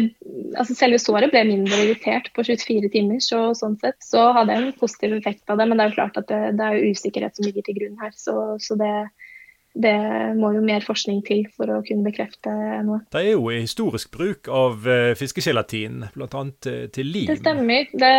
altså 0.58 0.78
Selve 0.78 1.00
såret 1.02 1.34
ble 1.34 1.44
mindre 1.50 1.80
irritert 1.84 2.32
på 2.36 2.46
24 2.48 2.92
timer, 2.94 3.22
så 3.24 3.52
sånn 3.58 3.78
sett 3.82 4.00
så 4.04 4.30
hadde 4.38 4.56
jeg 4.56 4.64
en 4.64 4.80
positiv 4.80 5.18
effekt 5.20 5.54
av 5.54 5.62
det. 5.62 5.68
Men 5.68 5.78
det 5.80 5.86
er 5.86 5.92
jo 5.92 5.98
klart 6.00 6.20
at 6.22 6.30
det, 6.32 6.42
det 6.60 6.70
er 6.70 6.92
usikkerhet 6.92 7.38
som 7.38 7.48
ligger 7.48 7.68
til 7.68 7.80
grunn 7.80 8.00
her. 8.02 8.16
Så, 8.18 8.36
så 8.64 8.80
det, 8.80 8.94
det 9.78 9.96
må 10.38 10.52
jo 10.56 10.62
mer 10.66 10.86
forskning 10.86 11.22
til 11.28 11.44
for 11.56 11.70
å 11.72 11.80
kunne 11.86 12.06
bekrefte 12.08 12.52
noe. 12.86 13.02
Det 13.14 13.22
er 13.22 13.36
jo 13.36 13.50
historisk 13.54 14.12
bruk 14.14 14.50
av 14.50 14.88
uh, 14.88 15.14
fiskegelatin, 15.18 16.08
bl.a. 16.16 16.44
Til, 16.64 16.88
til 16.94 17.12
lim. 17.14 17.28
Det 17.30 17.40
stemmer. 17.42 17.92
Det, 17.94 18.14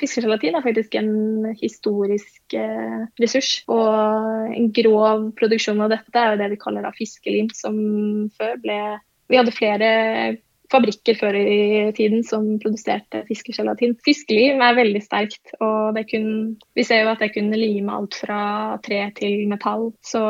fiskegelatin 0.00 0.58
er 0.58 0.66
faktisk 0.66 0.96
en 1.00 1.12
historisk 1.60 2.56
uh, 2.58 3.06
ressurs. 3.22 3.52
Og 3.70 4.54
en 4.54 4.70
grov 4.76 5.30
produksjon 5.40 5.82
av 5.82 5.92
dette 5.94 6.14
er 6.14 6.34
jo 6.34 6.42
det 6.42 6.52
vi 6.54 6.60
kaller 6.62 6.86
da 6.86 6.94
fiskelim, 6.96 7.50
som 7.54 7.76
før 8.38 8.60
ble 8.62 8.80
Vi 9.30 9.38
hadde 9.38 9.54
flere 9.54 9.90
fabrikker 10.70 11.18
før 11.18 11.36
i 11.40 11.90
tiden 11.96 12.24
som 12.26 12.46
produserte 12.62 13.24
fiskegelatin. 13.28 13.96
Fiskeliv 14.06 14.62
er 14.62 14.78
veldig 14.78 15.02
sterkt, 15.04 15.54
og 15.58 15.98
kunne, 16.10 16.56
vi 16.78 16.86
ser 16.86 17.04
jo 17.04 17.12
at 17.12 17.22
det 17.24 17.32
kunne 17.34 17.58
lime 17.58 17.96
alt 17.96 18.20
fra 18.22 18.40
tre 18.84 19.02
til 19.18 19.46
metall. 19.50 19.90
Så, 20.06 20.22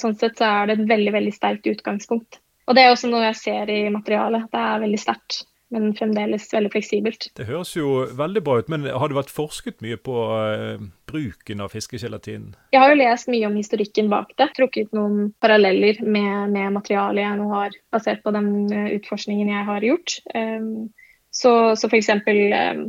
sånn 0.00 0.18
sett 0.18 0.38
så 0.38 0.50
er 0.50 0.70
det 0.70 0.78
et 0.78 0.88
veldig, 0.94 1.14
veldig 1.18 1.34
sterkt 1.34 1.70
utgangspunkt. 1.70 2.40
Og 2.68 2.76
det 2.76 2.84
er 2.84 2.92
også 2.92 3.08
noe 3.10 3.24
jeg 3.30 3.40
ser 3.40 3.70
i 3.72 3.80
materialet. 3.92 4.50
Det 4.52 4.60
er 4.60 4.82
veldig 4.84 5.00
sterkt 5.00 5.42
men 5.74 5.90
fremdeles 5.96 6.46
veldig 6.52 6.70
fleksibelt. 6.72 7.28
Det 7.36 7.46
høres 7.48 7.74
jo 7.76 8.04
veldig 8.16 8.42
bra 8.44 8.58
ut, 8.60 8.70
men 8.72 8.86
har 8.88 9.10
det 9.10 9.18
vært 9.18 9.32
forsket 9.34 9.82
mye 9.84 9.98
på 10.00 10.14
uh, 10.16 10.84
bruken 11.10 11.64
av 11.64 11.74
fiskegelatin? 11.74 12.54
Jeg 12.72 12.82
har 12.82 12.94
jo 12.94 13.00
lest 13.00 13.28
mye 13.32 13.48
om 13.50 13.58
historikken 13.58 14.08
bak 14.12 14.32
det. 14.40 14.50
Trukket 14.56 14.94
noen 14.96 15.32
paralleller 15.44 16.00
med, 16.04 16.54
med 16.54 16.72
materialet 16.78 17.24
jeg 17.24 17.40
nå 17.40 17.50
har, 17.52 17.76
basert 17.92 18.24
på 18.24 18.32
den 18.36 18.54
uh, 18.72 18.88
utforskningen 18.96 19.52
jeg 19.52 19.68
har 19.68 19.90
gjort. 19.90 20.16
Um, 20.32 20.88
så, 21.38 21.52
så 21.76 21.88
f.eks. 21.90 22.08
Um, 22.24 22.84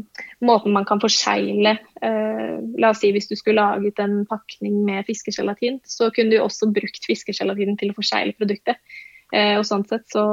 måten 0.47 0.73
man 0.73 0.87
kan 0.87 1.01
forsegle 1.03 1.75
uh, 1.75 2.55
La 2.79 2.93
oss 2.93 3.01
si 3.03 3.11
hvis 3.11 3.27
du 3.29 3.35
skulle 3.35 3.59
laget 3.59 3.99
en 3.99 4.23
pakning 4.29 4.79
med 4.87 5.03
fiskegelatin, 5.09 5.81
så 5.83 6.09
kunne 6.15 6.31
du 6.31 6.39
også 6.41 6.71
brukt 6.73 7.03
fiskegelatin 7.05 7.75
til 7.79 7.91
å 7.91 7.99
forsegle 7.99 8.37
produktet. 8.39 8.79
Uh, 9.35 9.59
og 9.59 9.67
sånn 9.67 9.83
sett 9.89 10.07
så 10.09 10.23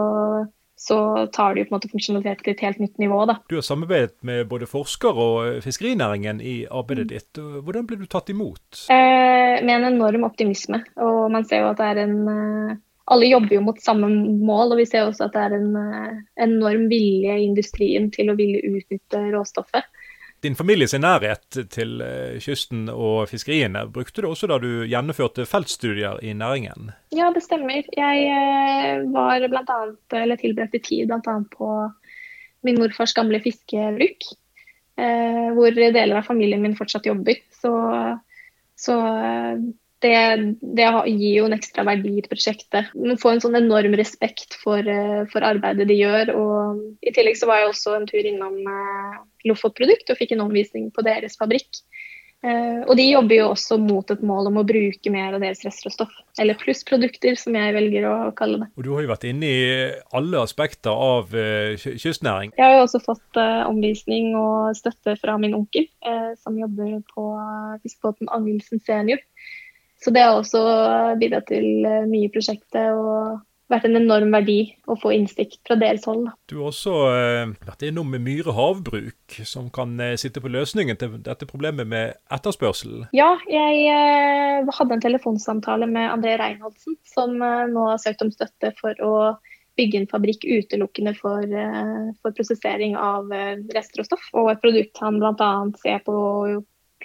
så 0.77 1.27
tar 1.33 1.55
det 1.55 1.63
jo 1.63 1.69
på 1.69 1.73
en 1.73 1.77
måte 1.79 1.91
funksjonalitet 1.91 2.43
til 2.45 2.53
et 2.53 2.63
helt 2.67 2.81
nytt 2.83 2.99
nivå. 3.01 3.23
Da. 3.29 3.39
Du 3.49 3.57
har 3.57 3.65
samarbeidet 3.65 4.17
med 4.29 4.45
både 4.51 4.69
forsker 4.69 5.17
og 5.17 5.37
eh, 5.47 5.61
fiskerinæringen 5.65 6.43
i 6.45 6.57
arbeidet 6.69 7.07
mm. 7.07 7.13
ditt. 7.15 7.41
Hvordan 7.65 7.87
ble 7.89 8.01
du 8.03 8.05
tatt 8.13 8.29
imot? 8.33 8.83
Eh, 8.93 9.57
med 9.65 9.73
en 9.73 9.89
enorm 9.95 10.27
optimisme. 10.29 10.83
Og 11.01 11.31
man 11.33 11.49
ser 11.49 11.65
jo 11.65 11.71
at 11.73 11.81
det 11.81 11.89
er 11.95 12.03
en, 12.05 12.19
eh, 12.29 12.77
alle 13.09 13.31
jobber 13.31 13.57
jo 13.57 13.65
mot 13.65 13.81
samme 13.81 14.11
mål, 14.11 14.75
og 14.75 14.83
vi 14.83 14.89
ser 14.91 15.09
også 15.09 15.31
at 15.31 15.37
det 15.37 15.47
er 15.47 15.57
en 15.57 15.73
enorm 16.45 16.89
vilje 16.93 17.39
i 17.39 17.47
industrien 17.47 18.11
til 18.13 18.33
å 18.33 18.37
ville 18.37 18.77
utnytte 18.77 19.23
råstoffet. 19.33 19.89
Din 20.45 20.57
families 20.59 20.93
nærhet 20.95 21.59
til 21.73 22.03
kysten 22.45 22.91
og 22.93 23.29
fiskeriene 23.31 23.87
brukte 23.91 24.23
du 24.23 24.29
også 24.29 24.51
da 24.51 24.59
du 24.63 24.85
gjennomførte 24.87 25.47
feltstudier 25.49 26.21
i 26.23 26.35
næringen? 26.37 26.91
Ja, 27.17 27.31
det 27.35 27.43
stemmer. 27.43 27.89
Jeg 27.97 29.07
var 29.15 29.47
blant 29.49 29.73
annet, 29.73 30.19
eller 30.21 30.41
tilbrakte 30.41 30.83
tid 30.85 31.09
bl.a. 31.09 31.39
på 31.57 31.71
min 32.69 32.79
morfars 32.83 33.17
gamle 33.17 33.41
fiskebruk. 33.43 34.29
Eh, 34.97 35.49
hvor 35.53 35.75
deler 35.77 36.17
av 36.17 36.25
familien 36.25 36.63
min 36.65 36.77
fortsatt 36.77 37.07
jobber. 37.09 37.41
Så, 37.53 37.73
så 38.81 38.97
eh, 38.97 39.67
det, 40.07 40.57
det, 40.79 40.87
gir 41.11 41.41
jo 41.41 41.47
en 41.49 41.57
ekstra 41.57 41.85
verdi 41.89 42.15
til 42.17 42.31
prosjektet. 42.31 42.91
Man 42.95 43.21
får 43.21 43.35
en 43.35 43.45
sånn 43.47 43.61
enorm 43.61 43.97
respekt 43.99 44.57
for, 44.63 44.81
eh, 44.81 45.25
for, 45.33 45.47
arbeidet 45.47 45.89
de 45.91 45.99
gjør. 45.99 46.33
og 46.39 47.07
I 47.07 47.15
tillegg 47.17 47.39
så 47.41 47.51
var 47.51 47.63
jeg 47.63 47.73
også 47.73 47.97
en 47.99 48.09
tur 48.11 48.31
innom 48.33 48.59
Lofotprodukt 49.47 50.11
og 50.11 50.19
fikk 50.19 50.35
en 50.35 50.47
omvisning 50.49 50.91
på 50.95 51.05
deres 51.07 51.39
fabrikk. 51.39 51.83
Eh, 52.45 52.83
og 52.85 52.93
de 52.99 53.07
jobber 53.09 53.39
jo 53.39 53.47
også 53.49 53.79
mot 53.81 54.11
et 54.13 54.21
mål 54.27 54.51
om 54.51 54.59
å 54.61 54.65
bruke 54.67 55.11
mer 55.11 55.35
av 55.35 55.43
deres 55.43 55.65
restråstoff. 55.67 56.13
Eller 56.39 56.59
plussprodukter, 56.61 57.35
som 57.41 57.57
jeg 57.57 57.75
velger 57.75 58.07
å 58.11 58.15
kalle 58.37 58.61
det. 58.63 58.69
Og 58.77 58.87
Du 58.87 58.91
har 58.93 59.03
jo 59.03 59.11
vært 59.11 59.27
inne 59.31 59.49
i 59.49 59.63
alle 60.15 60.43
aspekter 60.45 60.93
av 60.93 61.33
kystnæring. 61.81 62.53
Jeg 62.59 62.65
har 62.65 62.77
jo 62.77 62.85
også 62.85 63.03
fått 63.07 63.41
omvisning 63.41 64.35
og 64.39 64.77
støtte 64.79 65.17
fra 65.23 65.39
min 65.41 65.57
onkel, 65.57 65.89
som 66.43 66.59
jobber 66.61 67.01
på 67.15 67.27
fiskebåten 67.83 68.31
Angelsen 68.37 68.85
senior. 68.85 69.23
Så 70.03 70.13
det 70.13 70.23
har 70.23 70.37
også 70.37 70.61
bidratt 71.21 71.49
til 71.49 71.87
mye 72.11 72.29
i 72.29 72.33
prosjektet. 72.33 72.93
og 72.93 73.41
vært 73.73 73.87
en 73.89 73.99
enorm 73.99 74.35
verdi 74.35 74.59
å 74.91 74.97
få 75.01 75.13
innsikt 75.17 75.59
fra 75.67 75.77
deres 75.81 76.07
hold. 76.07 76.29
Du 76.51 76.59
har 76.61 76.69
også 76.71 76.95
eh, 77.11 77.55
vært 77.67 77.83
innom 77.89 78.15
Myre 78.23 78.55
havbruk, 78.55 79.39
som 79.49 79.69
kan 79.75 79.97
eh, 80.03 80.15
sitte 80.21 80.43
på 80.43 80.53
løsningen 80.53 80.99
til 81.01 81.19
dette 81.27 81.49
problemet 81.51 81.89
med 81.91 82.15
etterspørsel. 82.35 83.09
Ja, 83.17 83.33
jeg 83.51 83.89
eh, 83.91 84.71
hadde 84.79 84.99
en 84.99 85.05
telefonsamtale 85.05 85.91
med 85.91 86.13
André 86.13 86.37
Reinholdsen, 86.41 86.99
som 87.11 87.37
eh, 87.43 87.67
nå 87.73 87.91
har 87.91 88.03
søkt 88.03 88.23
om 88.25 88.33
støtte 88.35 88.73
for 88.81 89.03
å 89.03 89.17
bygge 89.77 90.01
en 90.01 90.09
fabrikk 90.09 90.47
utelukkende 90.47 91.13
for, 91.19 91.43
eh, 91.43 92.07
for 92.23 92.37
prosessering 92.39 92.95
av 92.97 93.35
eh, 93.35 93.59
restråstoff. 93.75 94.31
Og 94.39 94.55
et 94.55 94.63
produkt 94.63 95.03
han 95.03 95.19
bl.a. 95.21 95.53
ser 95.83 96.01
på 96.07 96.17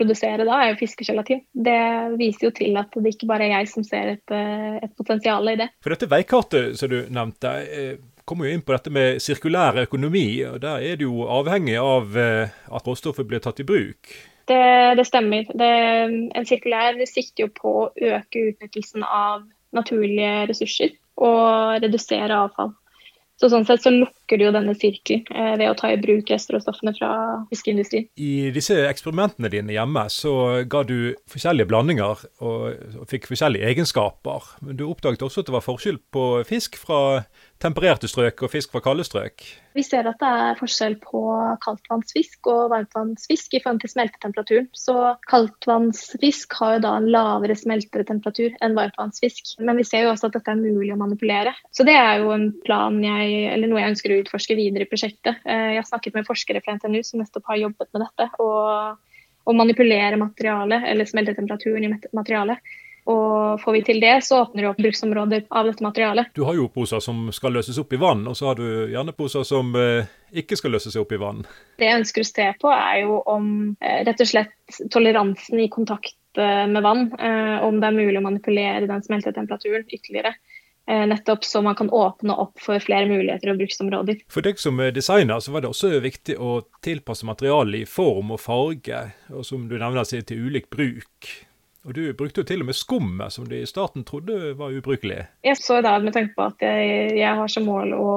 produsere 0.02 0.46
da, 0.48 0.58
er 0.60 0.74
jo 0.74 0.80
fiskegelatin. 0.82 1.44
Det 1.54 1.82
viser 2.20 2.50
jo 2.50 2.54
til 2.58 2.80
at 2.82 2.98
det 2.98 3.14
ikke 3.14 3.30
bare 3.30 3.48
er 3.48 3.60
jeg 3.60 3.70
som 3.72 3.86
ser 3.88 4.16
et, 4.16 4.34
eh, 4.34 4.80
et 4.82 4.96
potensial 4.98 5.48
i 5.52 5.58
det. 5.62 5.70
For 5.84 5.94
dette 5.94 6.10
veikartet 6.12 6.80
som 6.80 6.92
du 6.92 7.04
nevnte, 7.14 7.54
eh, 7.62 7.96
kommer 8.26 8.48
jo 8.48 8.56
inn 8.56 8.66
på 8.66 8.76
dette 8.76 8.92
med 8.94 9.22
sirkulær 9.22 9.82
økonomi. 9.86 10.44
og 10.46 10.60
Der 10.62 10.78
er 10.80 10.96
det 10.96 11.08
jo 11.08 11.26
avhengig 11.28 11.78
av 11.78 12.18
eh, 12.18 12.50
at 12.72 12.88
råstoffet 12.88 13.28
blir 13.28 13.40
tatt 13.40 13.60
i 13.60 13.68
bruk. 13.68 14.12
Det, 14.48 14.96
det 14.98 15.06
stemmer. 15.08 15.46
Det, 15.48 15.72
en 16.36 16.46
sirkulær 16.46 16.98
sikter 17.06 17.46
jo 17.46 17.50
på 17.56 17.74
å 17.84 17.90
øke 17.96 18.52
utnyttelsen 18.52 19.04
av 19.04 19.46
naturlige 19.72 20.48
ressurser 20.50 20.98
og 21.22 21.82
redusere 21.84 22.36
avfall. 22.36 22.74
Så 23.40 23.50
sånn 23.50 23.66
sett 23.66 23.82
så 23.82 23.90
lukker 23.90 24.21
du 24.40 24.46
jo 24.48 24.54
denne 24.56 24.76
sirkelen 24.78 25.26
eh, 25.34 25.54
ved 25.60 25.72
å 25.72 25.78
ta 25.78 25.92
i 25.92 26.00
bruk 26.02 26.32
restråstoffene 26.32 26.94
fra 26.98 27.12
fiskeindustrien. 27.52 28.08
I 28.16 28.52
disse 28.56 28.78
eksperimentene 28.88 29.52
dine 29.52 29.76
hjemme 29.76 30.06
så 30.14 30.34
ga 30.72 30.84
du 30.88 31.14
forskjellige 31.32 31.70
blandinger 31.72 32.26
og, 32.44 32.68
og 33.02 33.08
fikk 33.12 33.30
forskjellige 33.32 33.68
egenskaper. 33.74 34.54
Men 34.62 34.80
du 34.80 34.88
oppdaget 34.88 35.26
også 35.26 35.44
at 35.44 35.52
det 35.52 35.58
var 35.58 35.66
forskjell 35.66 36.02
på 36.14 36.28
fisk 36.48 36.80
fra 36.82 37.02
tempererte 37.62 38.10
strøk 38.10 38.42
og 38.46 38.52
fisk 38.54 38.74
fra 38.74 38.82
kalde 38.84 39.06
strøk? 39.06 39.44
Vi 39.78 39.84
ser 39.86 40.08
at 40.10 40.20
det 40.20 40.28
er 40.28 40.58
forskjell 40.60 40.98
på 41.00 41.22
kaldtvannsfisk 41.64 42.50
og 42.52 42.72
varmtvannsfisk 42.74 43.56
i 43.56 43.62
forhold 43.64 43.84
til 43.84 43.94
smeltetemperaturen. 43.94 44.68
Så 44.76 44.96
kaldtvannsfisk 45.32 46.58
har 46.60 46.76
jo 46.76 46.82
da 46.84 46.96
en 47.00 47.08
lavere 47.14 47.56
smeltetemperatur 47.56 48.58
enn 48.60 48.76
varmtvannsfisk. 48.76 49.54
Men 49.64 49.80
vi 49.80 49.88
ser 49.88 50.06
jo 50.06 50.12
også 50.12 50.28
at 50.28 50.36
dette 50.40 50.52
er 50.52 50.60
mulig 50.60 50.92
å 50.92 51.00
manipulere. 51.00 51.54
Så 51.72 51.86
det 51.88 51.96
er 51.96 52.20
jo 52.24 52.34
en 52.36 52.50
plan 52.66 53.00
jeg, 53.04 53.46
eller 53.54 53.72
noe 53.72 53.84
jeg 53.84 53.96
ønsker 53.96 54.16
å 54.16 54.21
utforske 54.24 54.58
videre 54.58 54.88
i 54.88 54.90
prosjektet. 54.90 55.42
Eh, 55.46 55.72
jeg 55.76 55.82
har 55.84 55.88
snakket 55.90 56.18
med 56.18 56.28
forskere 56.28 56.64
fra 56.64 56.78
NTNU 56.78 57.02
som 57.08 57.22
nettopp 57.22 57.50
har 57.54 57.64
jobbet 57.68 57.90
med 57.92 58.06
dette. 58.08 58.30
og 58.42 59.00
og 59.50 59.58
manipulere 59.58 60.20
materialet, 60.22 60.86
eller 60.88 61.08
smeltetemperaturen 61.10 61.86
i 61.88 61.92
materialet. 62.14 62.74
Og 63.10 63.58
får 63.64 63.74
vi 63.74 63.82
til 63.82 64.00
det, 64.02 64.14
så 64.22 64.44
åpner 64.44 64.62
det 64.62 64.70
opp 64.70 64.78
bruksområder 64.78 65.48
av 65.50 65.66
dette 65.66 65.84
materialet. 65.84 66.30
Du 66.38 66.44
har 66.46 66.54
jo 66.54 66.68
poser 66.70 67.02
som 67.02 67.24
skal 67.34 67.56
løses 67.58 67.80
opp 67.82 67.94
i 67.98 68.00
vann, 68.02 68.22
og 68.30 68.38
så 68.38 68.52
har 68.52 68.60
du 68.62 68.68
gjerne 68.94 69.16
poser 69.18 69.46
som 69.48 69.74
eh, 69.74 70.12
ikke 70.38 70.60
skal 70.60 70.76
løses 70.78 70.96
opp 71.02 71.12
i 71.12 71.20
vann. 71.22 71.42
Det 71.82 71.90
jeg 71.90 72.04
ønsker 72.04 72.22
å 72.22 72.30
se 72.30 72.48
på, 72.62 72.70
er 72.76 73.00
jo 73.02 73.18
om 73.34 73.48
eh, 73.82 74.04
rett 74.06 74.22
og 74.22 74.30
slett 74.30 74.82
toleransen 74.94 75.64
i 75.66 75.70
kontakt 75.74 76.18
med 76.38 76.80
vann, 76.86 77.10
eh, 77.20 77.58
om 77.66 77.82
det 77.82 77.90
er 77.90 77.98
mulig 77.98 78.22
å 78.22 78.24
manipulere 78.24 78.88
den 78.88 79.02
smeltetemperaturen 79.04 79.90
ytterligere. 79.90 80.36
Eh, 80.90 81.04
nettopp 81.08 81.46
så 81.46 81.62
man 81.62 81.78
kan 81.78 81.92
åpne 81.94 82.34
opp 82.42 82.58
for 82.60 82.82
flere 82.82 83.06
muligheter 83.10 83.54
og 83.54 83.62
bruksområder. 83.62 84.24
For 84.34 84.46
deg 84.46 84.60
som 84.60 84.82
designer 84.96 85.40
så 85.44 85.54
var 85.54 85.64
det 85.64 85.72
også 85.72 85.94
viktig 86.02 86.40
å 86.42 86.58
tilpasse 86.84 87.28
materialet 87.28 87.84
i 87.84 87.90
form 87.90 88.34
og 88.34 88.42
farge, 88.42 89.06
og 89.30 89.46
som 89.48 89.70
du 89.70 89.78
nevner 89.78 90.08
til 90.10 90.50
ulik 90.50 90.72
bruk. 90.74 91.32
Og 91.82 91.96
du 91.98 92.02
brukte 92.14 92.44
jo 92.44 92.46
til 92.46 92.62
og 92.62 92.68
med 92.70 92.78
skummet, 92.78 93.34
som 93.34 93.48
du 93.50 93.56
i 93.58 93.66
starten 93.66 94.04
trodde 94.06 94.52
var 94.58 94.74
ubrukelig. 94.74 95.24
Jeg 95.46 95.58
så 95.58 95.80
da 95.82 95.96
med 96.02 96.14
tanke 96.14 96.36
på 96.36 96.46
at 96.46 96.62
jeg, 96.62 97.16
jeg 97.18 97.40
har 97.40 97.50
som 97.50 97.66
mål 97.66 97.96
å 97.98 98.12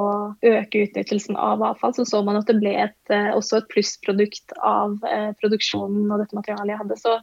øke 0.44 0.82
utnyttelsen 0.84 1.38
av 1.40 1.64
avfall, 1.64 1.94
så 1.96 2.04
så 2.08 2.20
man 2.26 2.36
at 2.42 2.50
det 2.50 2.58
ble 2.60 2.74
et, 2.82 2.98
eh, 3.08 3.30
også 3.32 3.62
et 3.62 3.70
plussprodukt 3.72 4.52
av 4.60 4.98
eh, 5.08 5.30
produksjonen 5.40 6.12
av 6.12 6.20
dette 6.20 6.36
materialet 6.36 6.74
jeg 6.74 6.82
hadde. 6.82 7.00
Så 7.00 7.16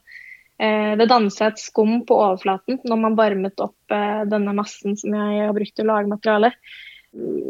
det 1.00 1.10
dannet 1.10 1.34
seg 1.34 1.52
et 1.52 1.62
skum 1.62 2.02
på 2.08 2.18
overflaten 2.22 2.80
når 2.86 3.02
man 3.02 3.18
varmet 3.18 3.64
opp 3.64 3.94
eh, 3.96 4.24
denne 4.30 4.54
massen 4.58 4.98
som 5.00 5.16
jeg 5.18 5.44
har 5.46 5.54
brukt 5.58 5.76
til 5.78 5.88
å 5.88 5.96
lage 5.96 6.12
materialet. 6.12 6.58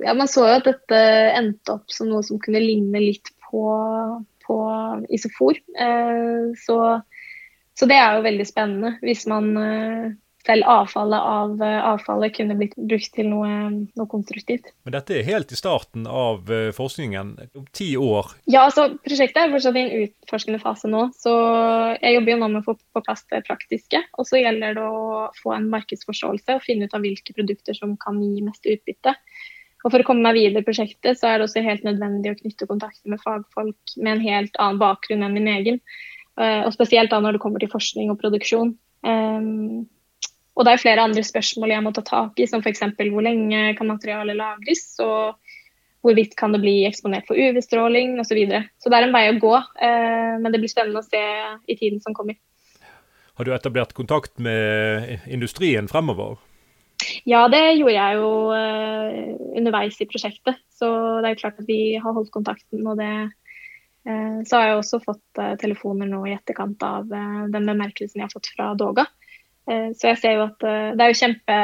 Ja, 0.05 0.15
man 0.17 0.29
så 0.31 0.47
jo 0.47 0.57
at 0.57 0.67
dette 0.69 0.99
endte 1.37 1.75
opp 1.75 1.91
som 1.93 2.09
noe 2.09 2.23
som 2.25 2.39
kunne 2.41 2.63
ligne 2.63 3.03
litt 3.03 3.29
på, 3.49 3.65
på 4.47 4.59
isofor. 5.13 5.59
Eh, 5.77 6.51
så 6.63 6.77
så 7.81 7.87
det 7.89 7.97
er 7.97 8.17
jo 8.17 8.25
veldig 8.25 8.45
spennende 8.45 8.89
hvis 9.01 9.23
man 9.31 9.45
eh, 9.57 10.11
selv 10.45 10.67
avfallet 10.69 11.27
av 11.31 11.61
eh, 11.63 11.77
avfallet 11.91 12.35
kunne 12.35 12.57
blitt 12.59 12.73
brukt 12.75 13.11
til 13.15 13.29
noe, 13.29 13.51
noe, 13.97 14.07
konstruktivt. 14.11 14.71
Men 14.85 14.95
dette 14.95 15.17
er 15.17 15.27
helt 15.27 15.53
i 15.53 15.59
starten 15.59 16.07
av 16.09 16.49
eh, 16.51 16.71
forskningen, 16.75 17.33
om 17.59 17.67
ti 17.75 17.91
år? 17.99 18.33
Ja, 18.51 18.65
altså 18.65 18.89
prosjektet 19.05 19.41
er 19.43 19.53
fortsatt 19.53 19.79
i 19.79 19.85
en 19.85 20.07
utforskende 20.07 20.61
fase 20.63 20.91
nå. 20.91 21.07
Så 21.17 21.33
jeg 22.01 22.17
jobber 22.17 22.33
jo 22.33 22.41
nå 22.41 22.51
med 22.55 22.61
å 22.63 22.67
få 22.71 22.77
på 22.79 23.05
plass 23.05 23.25
det 23.31 23.43
praktiske. 23.47 24.03
Og 24.17 24.29
så 24.29 24.41
gjelder 24.41 24.77
det 24.77 24.85
å 24.85 25.29
få 25.39 25.55
en 25.55 25.69
markedsforståelse 25.73 26.57
og 26.57 26.65
finne 26.65 26.89
ut 26.89 26.97
av 26.97 27.05
hvilke 27.05 27.35
produkter 27.37 27.77
som 27.77 27.97
kan 28.01 28.21
gi 28.23 28.45
mest 28.45 28.65
utbytte. 28.69 29.15
Og 29.81 29.89
For 29.89 30.03
å 30.03 30.05
komme 30.05 30.27
meg 30.27 30.37
videre 30.37 30.61
i 30.61 30.65
prosjektet, 30.65 31.17
så 31.17 31.29
er 31.29 31.39
det 31.39 31.47
også 31.47 31.63
helt 31.65 31.85
nødvendig 31.87 32.33
å 32.33 32.37
knytte 32.37 32.67
kontakter 32.69 33.09
med 33.09 33.21
fagfolk 33.23 33.95
med 33.97 34.13
en 34.13 34.25
helt 34.25 34.59
annen 34.61 34.81
bakgrunn 34.81 35.25
enn 35.25 35.33
min 35.33 35.49
egen. 35.49 35.79
Eh, 36.39 36.61
og 36.65 36.73
spesielt 36.75 37.11
da 37.11 37.19
når 37.21 37.37
det 37.37 37.43
kommer 37.43 37.63
til 37.63 37.71
forskning 37.71 38.13
og 38.13 38.19
produksjon. 38.21 38.75
Og 40.61 40.67
det 40.67 40.75
er 40.75 40.81
flere 40.83 41.07
andre 41.07 41.23
spørsmål 41.25 41.71
jeg 41.73 41.81
må 41.81 41.91
ta 41.95 42.03
tak 42.05 42.37
i, 42.37 42.45
som 42.45 42.61
f.eks. 42.61 42.83
hvor 42.99 43.25
lenge 43.25 43.71
kan 43.79 43.89
materialet 43.89 44.37
lagres, 44.37 44.83
og 45.01 45.39
hvorvidt 46.05 46.35
kan 46.37 46.53
det 46.53 46.61
bli 46.61 46.75
eksponert 46.85 47.25
for 47.25 47.33
UV-stråling 47.33 48.19
osv. 48.21 48.29
Så, 48.29 48.37
videre. 48.37 48.61
så 48.77 48.93
det 48.93 48.99
er 48.99 49.07
en 49.07 49.15
vei 49.15 49.23
å 49.31 49.39
gå, 49.41 49.55
uh, 49.57 50.37
men 50.37 50.53
det 50.53 50.61
blir 50.61 50.69
spennende 50.69 51.01
å 51.01 51.07
se 51.07 51.23
i 51.65 51.77
tiden 51.79 51.97
som 52.05 52.13
kommer. 52.13 52.37
Har 53.39 53.47
du 53.47 53.53
etablert 53.55 53.97
kontakt 53.97 54.37
med 54.37 55.25
industrien 55.25 55.89
fremover? 55.89 56.37
Ja, 57.25 57.47
det 57.49 57.63
gjorde 57.79 57.97
jeg 57.97 58.21
jo 58.21 58.31
uh, 58.53 59.19
underveis 59.57 59.97
i 59.97 60.09
prosjektet. 60.09 60.61
Så 60.77 60.85
det 61.21 61.31
er 61.31 61.33
jo 61.33 61.41
klart 61.41 61.61
at 61.61 61.69
vi 61.69 61.81
har 61.97 62.13
holdt 62.13 62.33
kontakten, 62.33 62.85
og 62.85 63.01
det 63.01 63.13
Eh, 64.07 64.43
så 64.45 64.57
har 64.57 64.67
jeg 64.67 64.77
også 64.79 64.99
fått 65.03 65.41
eh, 65.41 65.53
telefoner 65.61 66.09
nå 66.09 66.23
i 66.25 66.33
etterkant 66.33 66.81
av 66.85 67.11
eh, 67.13 67.41
den 67.53 67.67
bemerkelsen 67.69 68.21
jeg 68.21 68.25
har 68.25 68.33
fått 68.33 68.49
fra 68.55 68.71
Doga. 68.77 69.05
Så 69.69 70.07
jeg 70.09 70.17
ser 70.19 70.39
jo 70.39 70.47
at 70.47 70.63
det 70.63 71.03
er 71.03 71.11
jo 71.11 71.19
kjempe, 71.19 71.57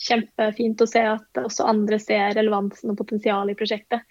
kjempefint 0.00 0.80
å 0.82 0.88
se 0.88 1.02
at 1.06 1.42
også 1.42 1.66
andre 1.68 1.98
ser 2.02 2.32
relevansen 2.38 2.92
og 2.92 2.98
potensialet 2.98 3.54
i 3.54 3.58
prosjektet. 3.58 4.06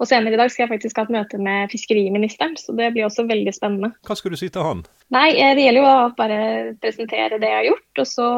Og 0.00 0.08
senere 0.08 0.32
i 0.32 0.38
dag 0.40 0.48
skal 0.48 0.64
jeg 0.64 0.70
faktisk 0.70 0.96
ha 0.96 1.02
et 1.04 1.12
møte 1.12 1.38
med 1.44 1.68
fiskeriministeren, 1.72 2.54
så 2.56 2.72
det 2.76 2.88
blir 2.94 3.04
også 3.04 3.26
veldig 3.28 3.52
spennende. 3.52 3.90
Hva 4.08 4.16
skal 4.16 4.32
du 4.32 4.38
si 4.40 4.48
til 4.48 4.64
han? 4.64 4.80
Nei, 5.12 5.34
Det 5.36 5.66
gjelder 5.66 5.82
jo 5.82 5.90
å 5.90 6.14
bare 6.16 6.38
presentere 6.80 7.40
det 7.42 7.50
jeg 7.50 7.58
har 7.58 7.68
gjort, 7.68 8.00
og 8.00 8.08
så 8.08 8.28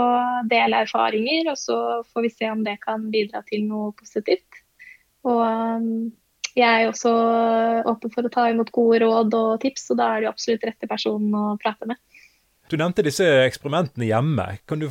dele 0.51 0.81
erfaringer. 0.83 1.53
Og 1.53 1.61
så 1.61 1.77
får 2.11 2.27
vi 2.27 2.33
se 2.35 2.51
om 2.51 2.65
det 2.67 2.81
kan 2.83 3.07
bidra 3.15 3.45
til 3.47 3.63
noe 3.69 3.93
positivt. 3.95 4.59
Og 5.23 5.39
jeg 6.59 6.67
er 6.67 6.91
også 6.91 7.15
åpen 7.93 8.11
for 8.11 8.27
å 8.27 8.33
ta 8.35 8.49
imot 8.51 8.75
gode 8.75 8.99
råd 9.05 9.39
og 9.39 9.53
tips, 9.63 9.87
og 9.95 10.03
da 10.03 10.11
er 10.11 10.19
det 10.19 10.27
jo 10.27 10.35
absolutt 10.35 10.67
rette 10.67 10.91
personen 10.91 11.31
å 11.31 11.45
prate 11.63 11.87
med. 11.87 12.01
Du 12.71 12.79
nevnte 12.81 13.05
disse 13.05 13.27
eksperimentene 13.45 14.07
hjemme. 14.09 14.47
Kan 14.69 14.81
du 14.81 14.87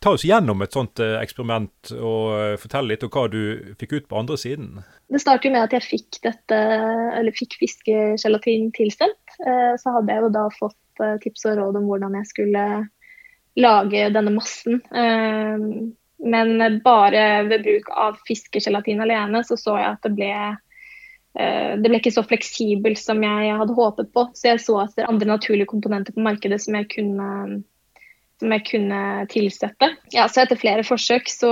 ta 0.00 0.14
oss 0.16 0.24
gjennom 0.24 0.62
et 0.64 0.74
sånt 0.76 1.00
eh, 1.02 1.18
eksperiment 1.20 1.92
og 1.98 2.58
fortelle 2.62 2.94
litt 2.94 3.04
om 3.04 3.12
hva 3.12 3.26
du 3.32 3.74
fikk 3.80 3.96
ut 3.96 4.08
på 4.08 4.20
andre 4.20 4.38
siden? 4.40 4.78
Det 5.12 5.20
startet 5.22 5.52
med 5.52 5.66
at 5.66 5.76
jeg 5.76 5.86
fikk 5.86 6.20
dette, 6.24 6.60
fikk 7.36 7.58
fiskegelatin 7.60 8.70
tilsendt. 8.76 9.38
Så 9.38 9.92
hadde 9.94 10.14
jeg 10.14 10.24
jo 10.24 10.30
da 10.34 10.44
fått 10.56 11.02
tips 11.22 11.46
og 11.48 11.60
råd 11.60 11.78
om 11.78 11.86
hvordan 11.88 12.16
jeg 12.18 12.28
skulle 12.28 12.64
lage 13.58 14.08
denne 14.14 14.32
massen. 14.34 14.80
Men 16.32 16.80
bare 16.84 17.24
ved 17.48 17.64
bruk 17.64 17.92
av 17.94 18.18
fiskegelatin 18.28 19.04
alene 19.04 19.44
så 19.46 19.56
så 19.60 19.76
jeg 19.78 19.94
at 19.94 20.08
det 20.08 20.14
ble 20.18 20.32
Eh, 20.34 20.56
det 21.36 21.86
ble 21.86 21.98
ikke 22.00 22.10
så 22.14 22.24
fleksibelt 22.26 22.98
som 22.98 23.20
jeg 23.22 23.56
hadde 23.60 23.74
håpet 23.76 24.08
på. 24.14 24.24
Så 24.34 24.48
jeg 24.48 24.62
så 24.64 24.78
etter 24.82 25.06
andre 25.06 25.28
naturlige 25.28 25.68
komponenter 25.70 26.16
på 26.16 26.24
markedet 26.24 26.58
som 26.64 26.74
jeg 26.74 26.88
kunne, 26.94 27.28
som 28.38 28.54
jeg 28.54 28.64
kunne 28.68 29.00
tilsette. 29.32 29.88
Ja, 30.14 30.28
så 30.30 30.44
etter 30.44 30.58
flere 30.58 30.84
forsøk 30.86 31.30
så, 31.30 31.50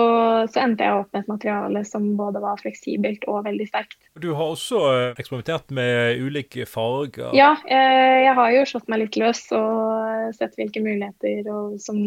så, 0.50 0.62
endte 0.62 0.86
jeg 0.86 1.00
opp 1.00 1.10
med 1.12 1.24
et 1.24 1.30
materiale 1.30 1.82
som 1.88 2.08
både 2.18 2.42
var 2.42 2.60
fleksibelt 2.62 3.26
og 3.30 3.44
veldig 3.48 3.66
sterkt. 3.68 3.98
Du 4.22 4.32
har 4.38 4.54
også 4.54 4.82
eh, 4.92 5.08
eksperimentert 5.18 5.74
med 5.74 6.22
ulike 6.22 6.68
farger? 6.70 7.34
Ja, 7.36 7.56
jeg, 7.66 8.22
jeg 8.26 8.38
har 8.38 8.54
jo 8.54 8.64
slått 8.70 8.88
meg 8.92 9.02
litt 9.02 9.18
løs 9.20 9.42
og 9.56 10.32
sett 10.38 10.56
hvilke 10.58 10.82
muligheter 10.84 11.50
og, 11.50 11.76
som 11.82 12.00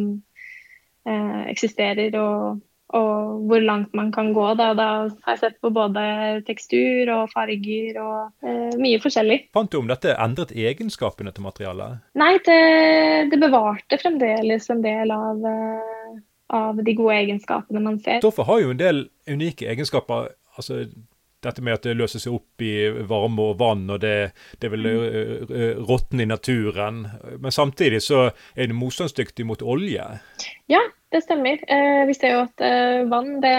eh, 1.08 1.44
eksisterer. 1.52 2.16
og 2.20 2.64
og 2.98 3.44
hvor 3.50 3.62
langt 3.62 3.94
man 3.94 4.12
kan 4.12 4.32
gå. 4.34 4.46
Da, 4.58 4.72
da 4.78 4.88
har 5.26 5.36
jeg 5.36 5.42
sett 5.44 5.60
på 5.62 5.70
både 5.74 6.02
tekstur 6.48 7.12
og 7.14 7.30
farger 7.34 8.00
og 8.02 8.48
eh, 8.48 8.80
mye 8.82 9.02
forskjellig. 9.04 9.44
Fant 9.56 9.70
du 9.72 9.80
om 9.82 9.92
dette 9.92 10.16
endret 10.18 10.56
egenskapene 10.56 11.34
til 11.36 11.46
materialet? 11.46 12.02
Nei, 12.18 12.34
det, 12.46 12.64
det 13.30 13.42
bevarte 13.42 14.02
fremdeles 14.02 14.70
en 14.74 14.82
del 14.86 15.14
av, 15.14 15.46
eh, 15.52 16.18
av, 16.58 16.82
de 16.82 16.98
gode 16.98 17.22
egenskapene 17.22 17.86
man 17.86 18.02
ser. 18.02 18.24
Stoffet 18.24 18.50
har 18.50 18.66
jo 18.66 18.74
en 18.74 18.82
del 18.82 19.06
unike 19.30 19.70
egenskaper. 19.70 20.34
altså 20.58 20.84
dette 21.40 21.62
med 21.64 21.78
at 21.78 21.86
det 21.88 21.94
løser 21.96 22.20
seg 22.20 22.34
opp 22.36 22.64
i 22.68 22.90
varme 23.08 23.46
og 23.54 23.60
vann, 23.62 23.86
og 23.88 24.02
det, 24.04 24.34
det 24.60 24.74
vil 24.74 24.90
mm. 24.90 25.86
råtne 25.88 26.26
i 26.26 26.28
naturen. 26.28 27.06
Men 27.40 27.56
samtidig 27.56 28.02
så 28.04 28.26
er 28.58 28.68
det 28.68 28.76
motstandsdyktig 28.76 29.46
mot 29.48 29.64
olje. 29.64 30.04
Ja, 30.68 30.82
det 31.12 31.24
stemmer. 31.26 31.60
Eh, 31.68 32.04
vi 32.10 32.14
ser 32.14 32.36
jo 32.36 32.46
at 32.46 32.64
eh, 32.64 33.02
vann 33.10 33.40
det, 33.44 33.58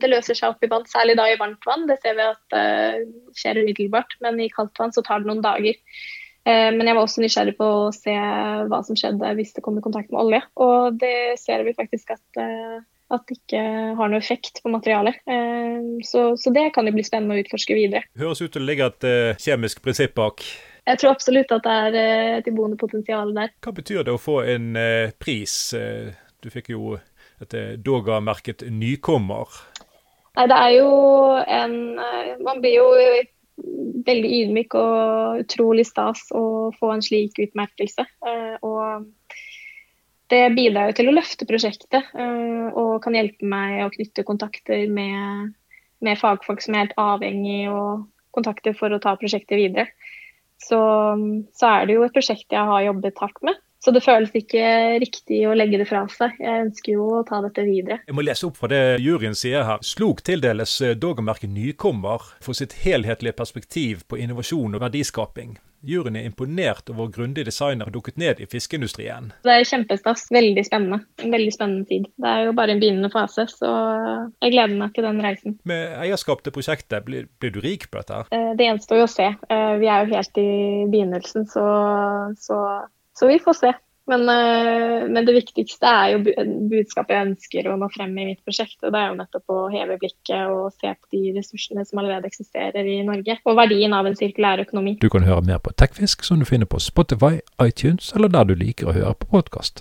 det, 0.00 0.10
løser 0.10 0.38
seg 0.38 0.54
opp 0.54 0.64
i 0.64 0.70
vann, 0.72 0.86
særlig 0.88 1.18
da 1.20 1.28
i 1.28 1.38
varmt 1.40 1.64
vann. 1.68 1.86
Det 1.90 1.98
ser 2.00 2.16
vi 2.16 2.24
at 2.26 2.56
eh, 2.58 3.04
skjer 3.36 3.60
umiddelbart, 3.62 4.16
men 4.24 4.40
i 4.40 4.50
kaldt 4.52 4.80
vann 4.80 4.94
så 4.94 5.04
tar 5.04 5.22
det 5.22 5.30
noen 5.30 5.44
dager. 5.44 5.76
Eh, 6.44 6.70
men 6.76 6.88
jeg 6.88 6.96
var 6.96 7.04
også 7.06 7.24
nysgjerrig 7.24 7.56
på 7.60 7.68
å 7.68 7.92
se 7.94 8.14
hva 8.14 8.80
som 8.84 8.96
skjedde 8.98 9.36
hvis 9.38 9.54
det 9.56 9.64
kom 9.64 9.78
i 9.80 9.84
kontakt 9.84 10.12
med 10.12 10.20
olje. 10.24 10.42
Og 10.60 10.98
det 11.00 11.36
ser 11.40 11.64
vi 11.68 11.76
faktisk 11.76 12.16
at 12.16 12.42
eh, 12.42 12.82
at 13.12 13.20
det 13.28 13.36
ikke 13.36 13.60
har 13.98 14.08
noe 14.10 14.18
effekt 14.18 14.62
på 14.64 14.70
materialet. 14.72 15.18
Eh, 15.28 16.00
så, 16.08 16.30
så, 16.40 16.50
det 16.56 16.70
kan 16.74 16.88
jo 16.88 16.94
bli 16.96 17.04
spennende 17.04 17.36
å 17.36 17.42
utforske 17.44 17.76
videre. 17.76 18.08
Høres 18.18 18.40
ut 18.40 18.54
til 18.56 18.64
det 18.64 18.70
ligger 18.72 18.94
et 18.94 19.44
kjemisk 19.44 19.84
prinsipp 19.84 20.16
bak. 20.16 20.42
Jeg 20.88 21.00
tror 21.00 21.12
absolutt 21.12 21.52
at 21.52 21.68
det 21.68 21.76
er 21.84 22.40
et 22.40 22.48
iboende 22.48 22.80
potensial 22.80 23.30
der. 23.36 23.52
Hva 23.64 23.76
betyr 23.76 24.08
det 24.08 24.16
å 24.16 24.20
få 24.20 24.40
en 24.48 24.72
pris? 25.20 25.60
pris? 25.76 26.23
Du 26.44 26.50
fikk 26.52 26.74
jo 26.74 26.98
et 27.40 27.54
Doga-merket 27.80 28.66
nykommer. 28.68 29.48
Nei, 30.34 30.44
det 30.50 30.58
er 30.58 30.72
jo 30.76 30.90
en 31.40 31.76
Man 32.44 32.60
blir 32.60 32.76
jo 32.76 32.88
veldig 34.04 34.30
ydmyk 34.40 34.74
og 34.76 35.44
utrolig 35.44 35.86
stas 35.88 36.26
å 36.34 36.72
få 36.78 36.90
en 36.94 37.04
slik 37.04 37.38
utmerkelse. 37.40 38.04
Og 38.66 39.06
det 40.32 40.42
bidrar 40.56 40.90
jo 40.90 40.96
til 40.98 41.10
å 41.10 41.14
løfte 41.14 41.48
prosjektet 41.48 42.10
og 42.16 42.96
kan 43.04 43.16
hjelpe 43.16 43.46
meg 43.48 43.84
å 43.84 43.92
knytte 43.94 44.26
kontakter 44.26 44.86
med, 44.90 45.54
med, 46.04 46.20
fagfolk 46.20 46.64
som 46.64 46.74
er 46.74 46.86
helt 46.86 46.98
avhengig 47.00 47.68
og 47.72 48.06
kontakter 48.34 48.74
for 48.76 48.92
å 48.92 49.00
ta 49.02 49.14
prosjektet 49.20 49.60
videre. 49.60 49.88
Så, 50.60 50.80
så, 51.52 51.70
er 51.70 51.86
det 51.86 51.98
jo 51.98 52.04
et 52.06 52.14
prosjekt 52.14 52.54
jeg 52.54 52.70
har 52.70 52.86
jobbet 52.86 53.20
hardt 53.20 53.40
med. 53.46 53.58
Så 53.84 53.92
det 53.92 54.00
føles 54.00 54.32
ikke 54.32 54.64
riktig 55.02 55.42
å 55.44 55.52
legge 55.56 55.76
det 55.82 55.88
fra 55.90 56.06
seg. 56.08 56.38
Jeg 56.40 56.68
ønsker 56.70 56.96
jo 56.96 57.08
å 57.18 57.24
ta 57.28 57.42
dette 57.44 57.66
videre. 57.66 58.00
Jeg 58.08 58.16
må 58.16 58.24
lese 58.24 58.48
opp 58.48 58.56
fra 58.56 58.70
det 58.72 58.80
juryen 59.04 59.36
sier 59.36 59.66
her. 59.68 59.84
Slog 59.84 60.22
tildeles 60.24 60.78
eh, 60.80 60.96
Dogermerket 60.96 61.52
Nykommer 61.52 62.24
for 62.44 62.56
sitt 62.56 62.78
helhetlige 62.84 63.36
perspektiv 63.36 64.06
på 64.08 64.20
innovasjon 64.24 64.78
og 64.78 64.84
verdiskaping. 64.86 65.58
Juryen 65.84 66.16
er 66.16 66.24
imponert 66.24 66.88
over 66.88 67.02
hvor 67.02 67.10
grundig 67.12 67.44
designer 67.44 67.84
har 67.84 67.92
dukket 67.92 68.16
ned 68.16 68.40
i 68.40 68.46
fiskeindustrien. 68.48 69.28
Det 69.44 69.52
er 69.52 69.66
kjempestas. 69.68 70.24
Veldig 70.32 70.64
spennende. 70.64 71.02
En 71.20 71.34
veldig 71.34 71.52
spennende 71.52 71.84
tid. 71.90 72.08
Det 72.16 72.30
er 72.30 72.48
jo 72.48 72.56
bare 72.56 72.72
en 72.72 72.80
begynnende 72.80 73.12
fase, 73.12 73.44
så 73.52 73.72
jeg 74.40 74.54
gleder 74.54 74.78
meg 74.80 74.94
til 74.96 75.04
den 75.04 75.20
reisen. 75.24 75.58
Med 75.68 75.92
eierskap 76.00 76.40
til 76.40 76.56
prosjektet, 76.56 77.04
blir, 77.04 77.28
blir 77.36 77.52
du 77.52 77.60
rik 77.64 77.90
på 77.90 78.00
dette? 78.00 78.22
her? 78.22 78.32
Eh, 78.32 78.56
det 78.56 78.70
gjenstår 78.70 79.02
jo 79.02 79.06
å 79.10 79.12
se. 79.12 79.28
Eh, 79.28 79.72
vi 79.82 79.92
er 79.92 80.04
jo 80.04 80.16
helt 80.16 80.40
i 80.40 80.50
begynnelsen, 80.88 81.48
så, 81.52 81.66
så, 82.40 82.60
så 83.18 83.30
vi 83.30 83.40
får 83.42 83.60
se. 83.60 83.72
Men, 84.06 84.20
eh, 84.28 85.08
men, 85.08 85.24
det 85.24 85.32
viktigste 85.32 85.88
er 85.88 86.10
jo 86.12 86.18
budskapet 86.68 87.14
jeg 87.14 87.28
ønsker 87.30 87.68
å 87.72 87.78
nå 87.80 87.88
frem 87.94 88.12
i 88.18 88.26
mitt 88.28 88.42
prosjekt. 88.44 88.76
og 88.82 88.92
Det 88.92 89.00
er 89.00 89.08
jo 89.08 89.18
nettopp 89.20 89.54
å 89.54 89.60
heve 89.72 89.96
blikket 90.02 90.52
og 90.52 90.72
se 90.76 90.92
på 90.92 91.12
de 91.16 91.32
ressursene 91.38 91.86
som 91.88 92.02
allerede 92.02 92.28
eksisterer 92.28 92.84
i 92.84 93.00
Norge. 93.06 93.38
Og 93.46 93.56
verdien 93.56 93.96
av 93.96 94.06
en 94.06 94.18
sirkulær 94.18 94.60
økonomi. 94.66 94.98
Du 95.00 95.08
kan 95.08 95.24
høre 95.24 95.46
mer 95.46 95.62
på 95.64 95.72
Tekfisk, 95.72 96.24
som 96.24 96.42
du 96.42 96.44
finner 96.44 96.68
på 96.68 96.82
Spotify, 96.84 97.40
iTunes 97.62 98.12
eller 98.12 98.28
der 98.28 98.44
du 98.44 98.58
liker 98.60 98.92
å 98.92 98.98
høre 98.98 99.16
på 99.16 99.32
podkast. 99.38 99.80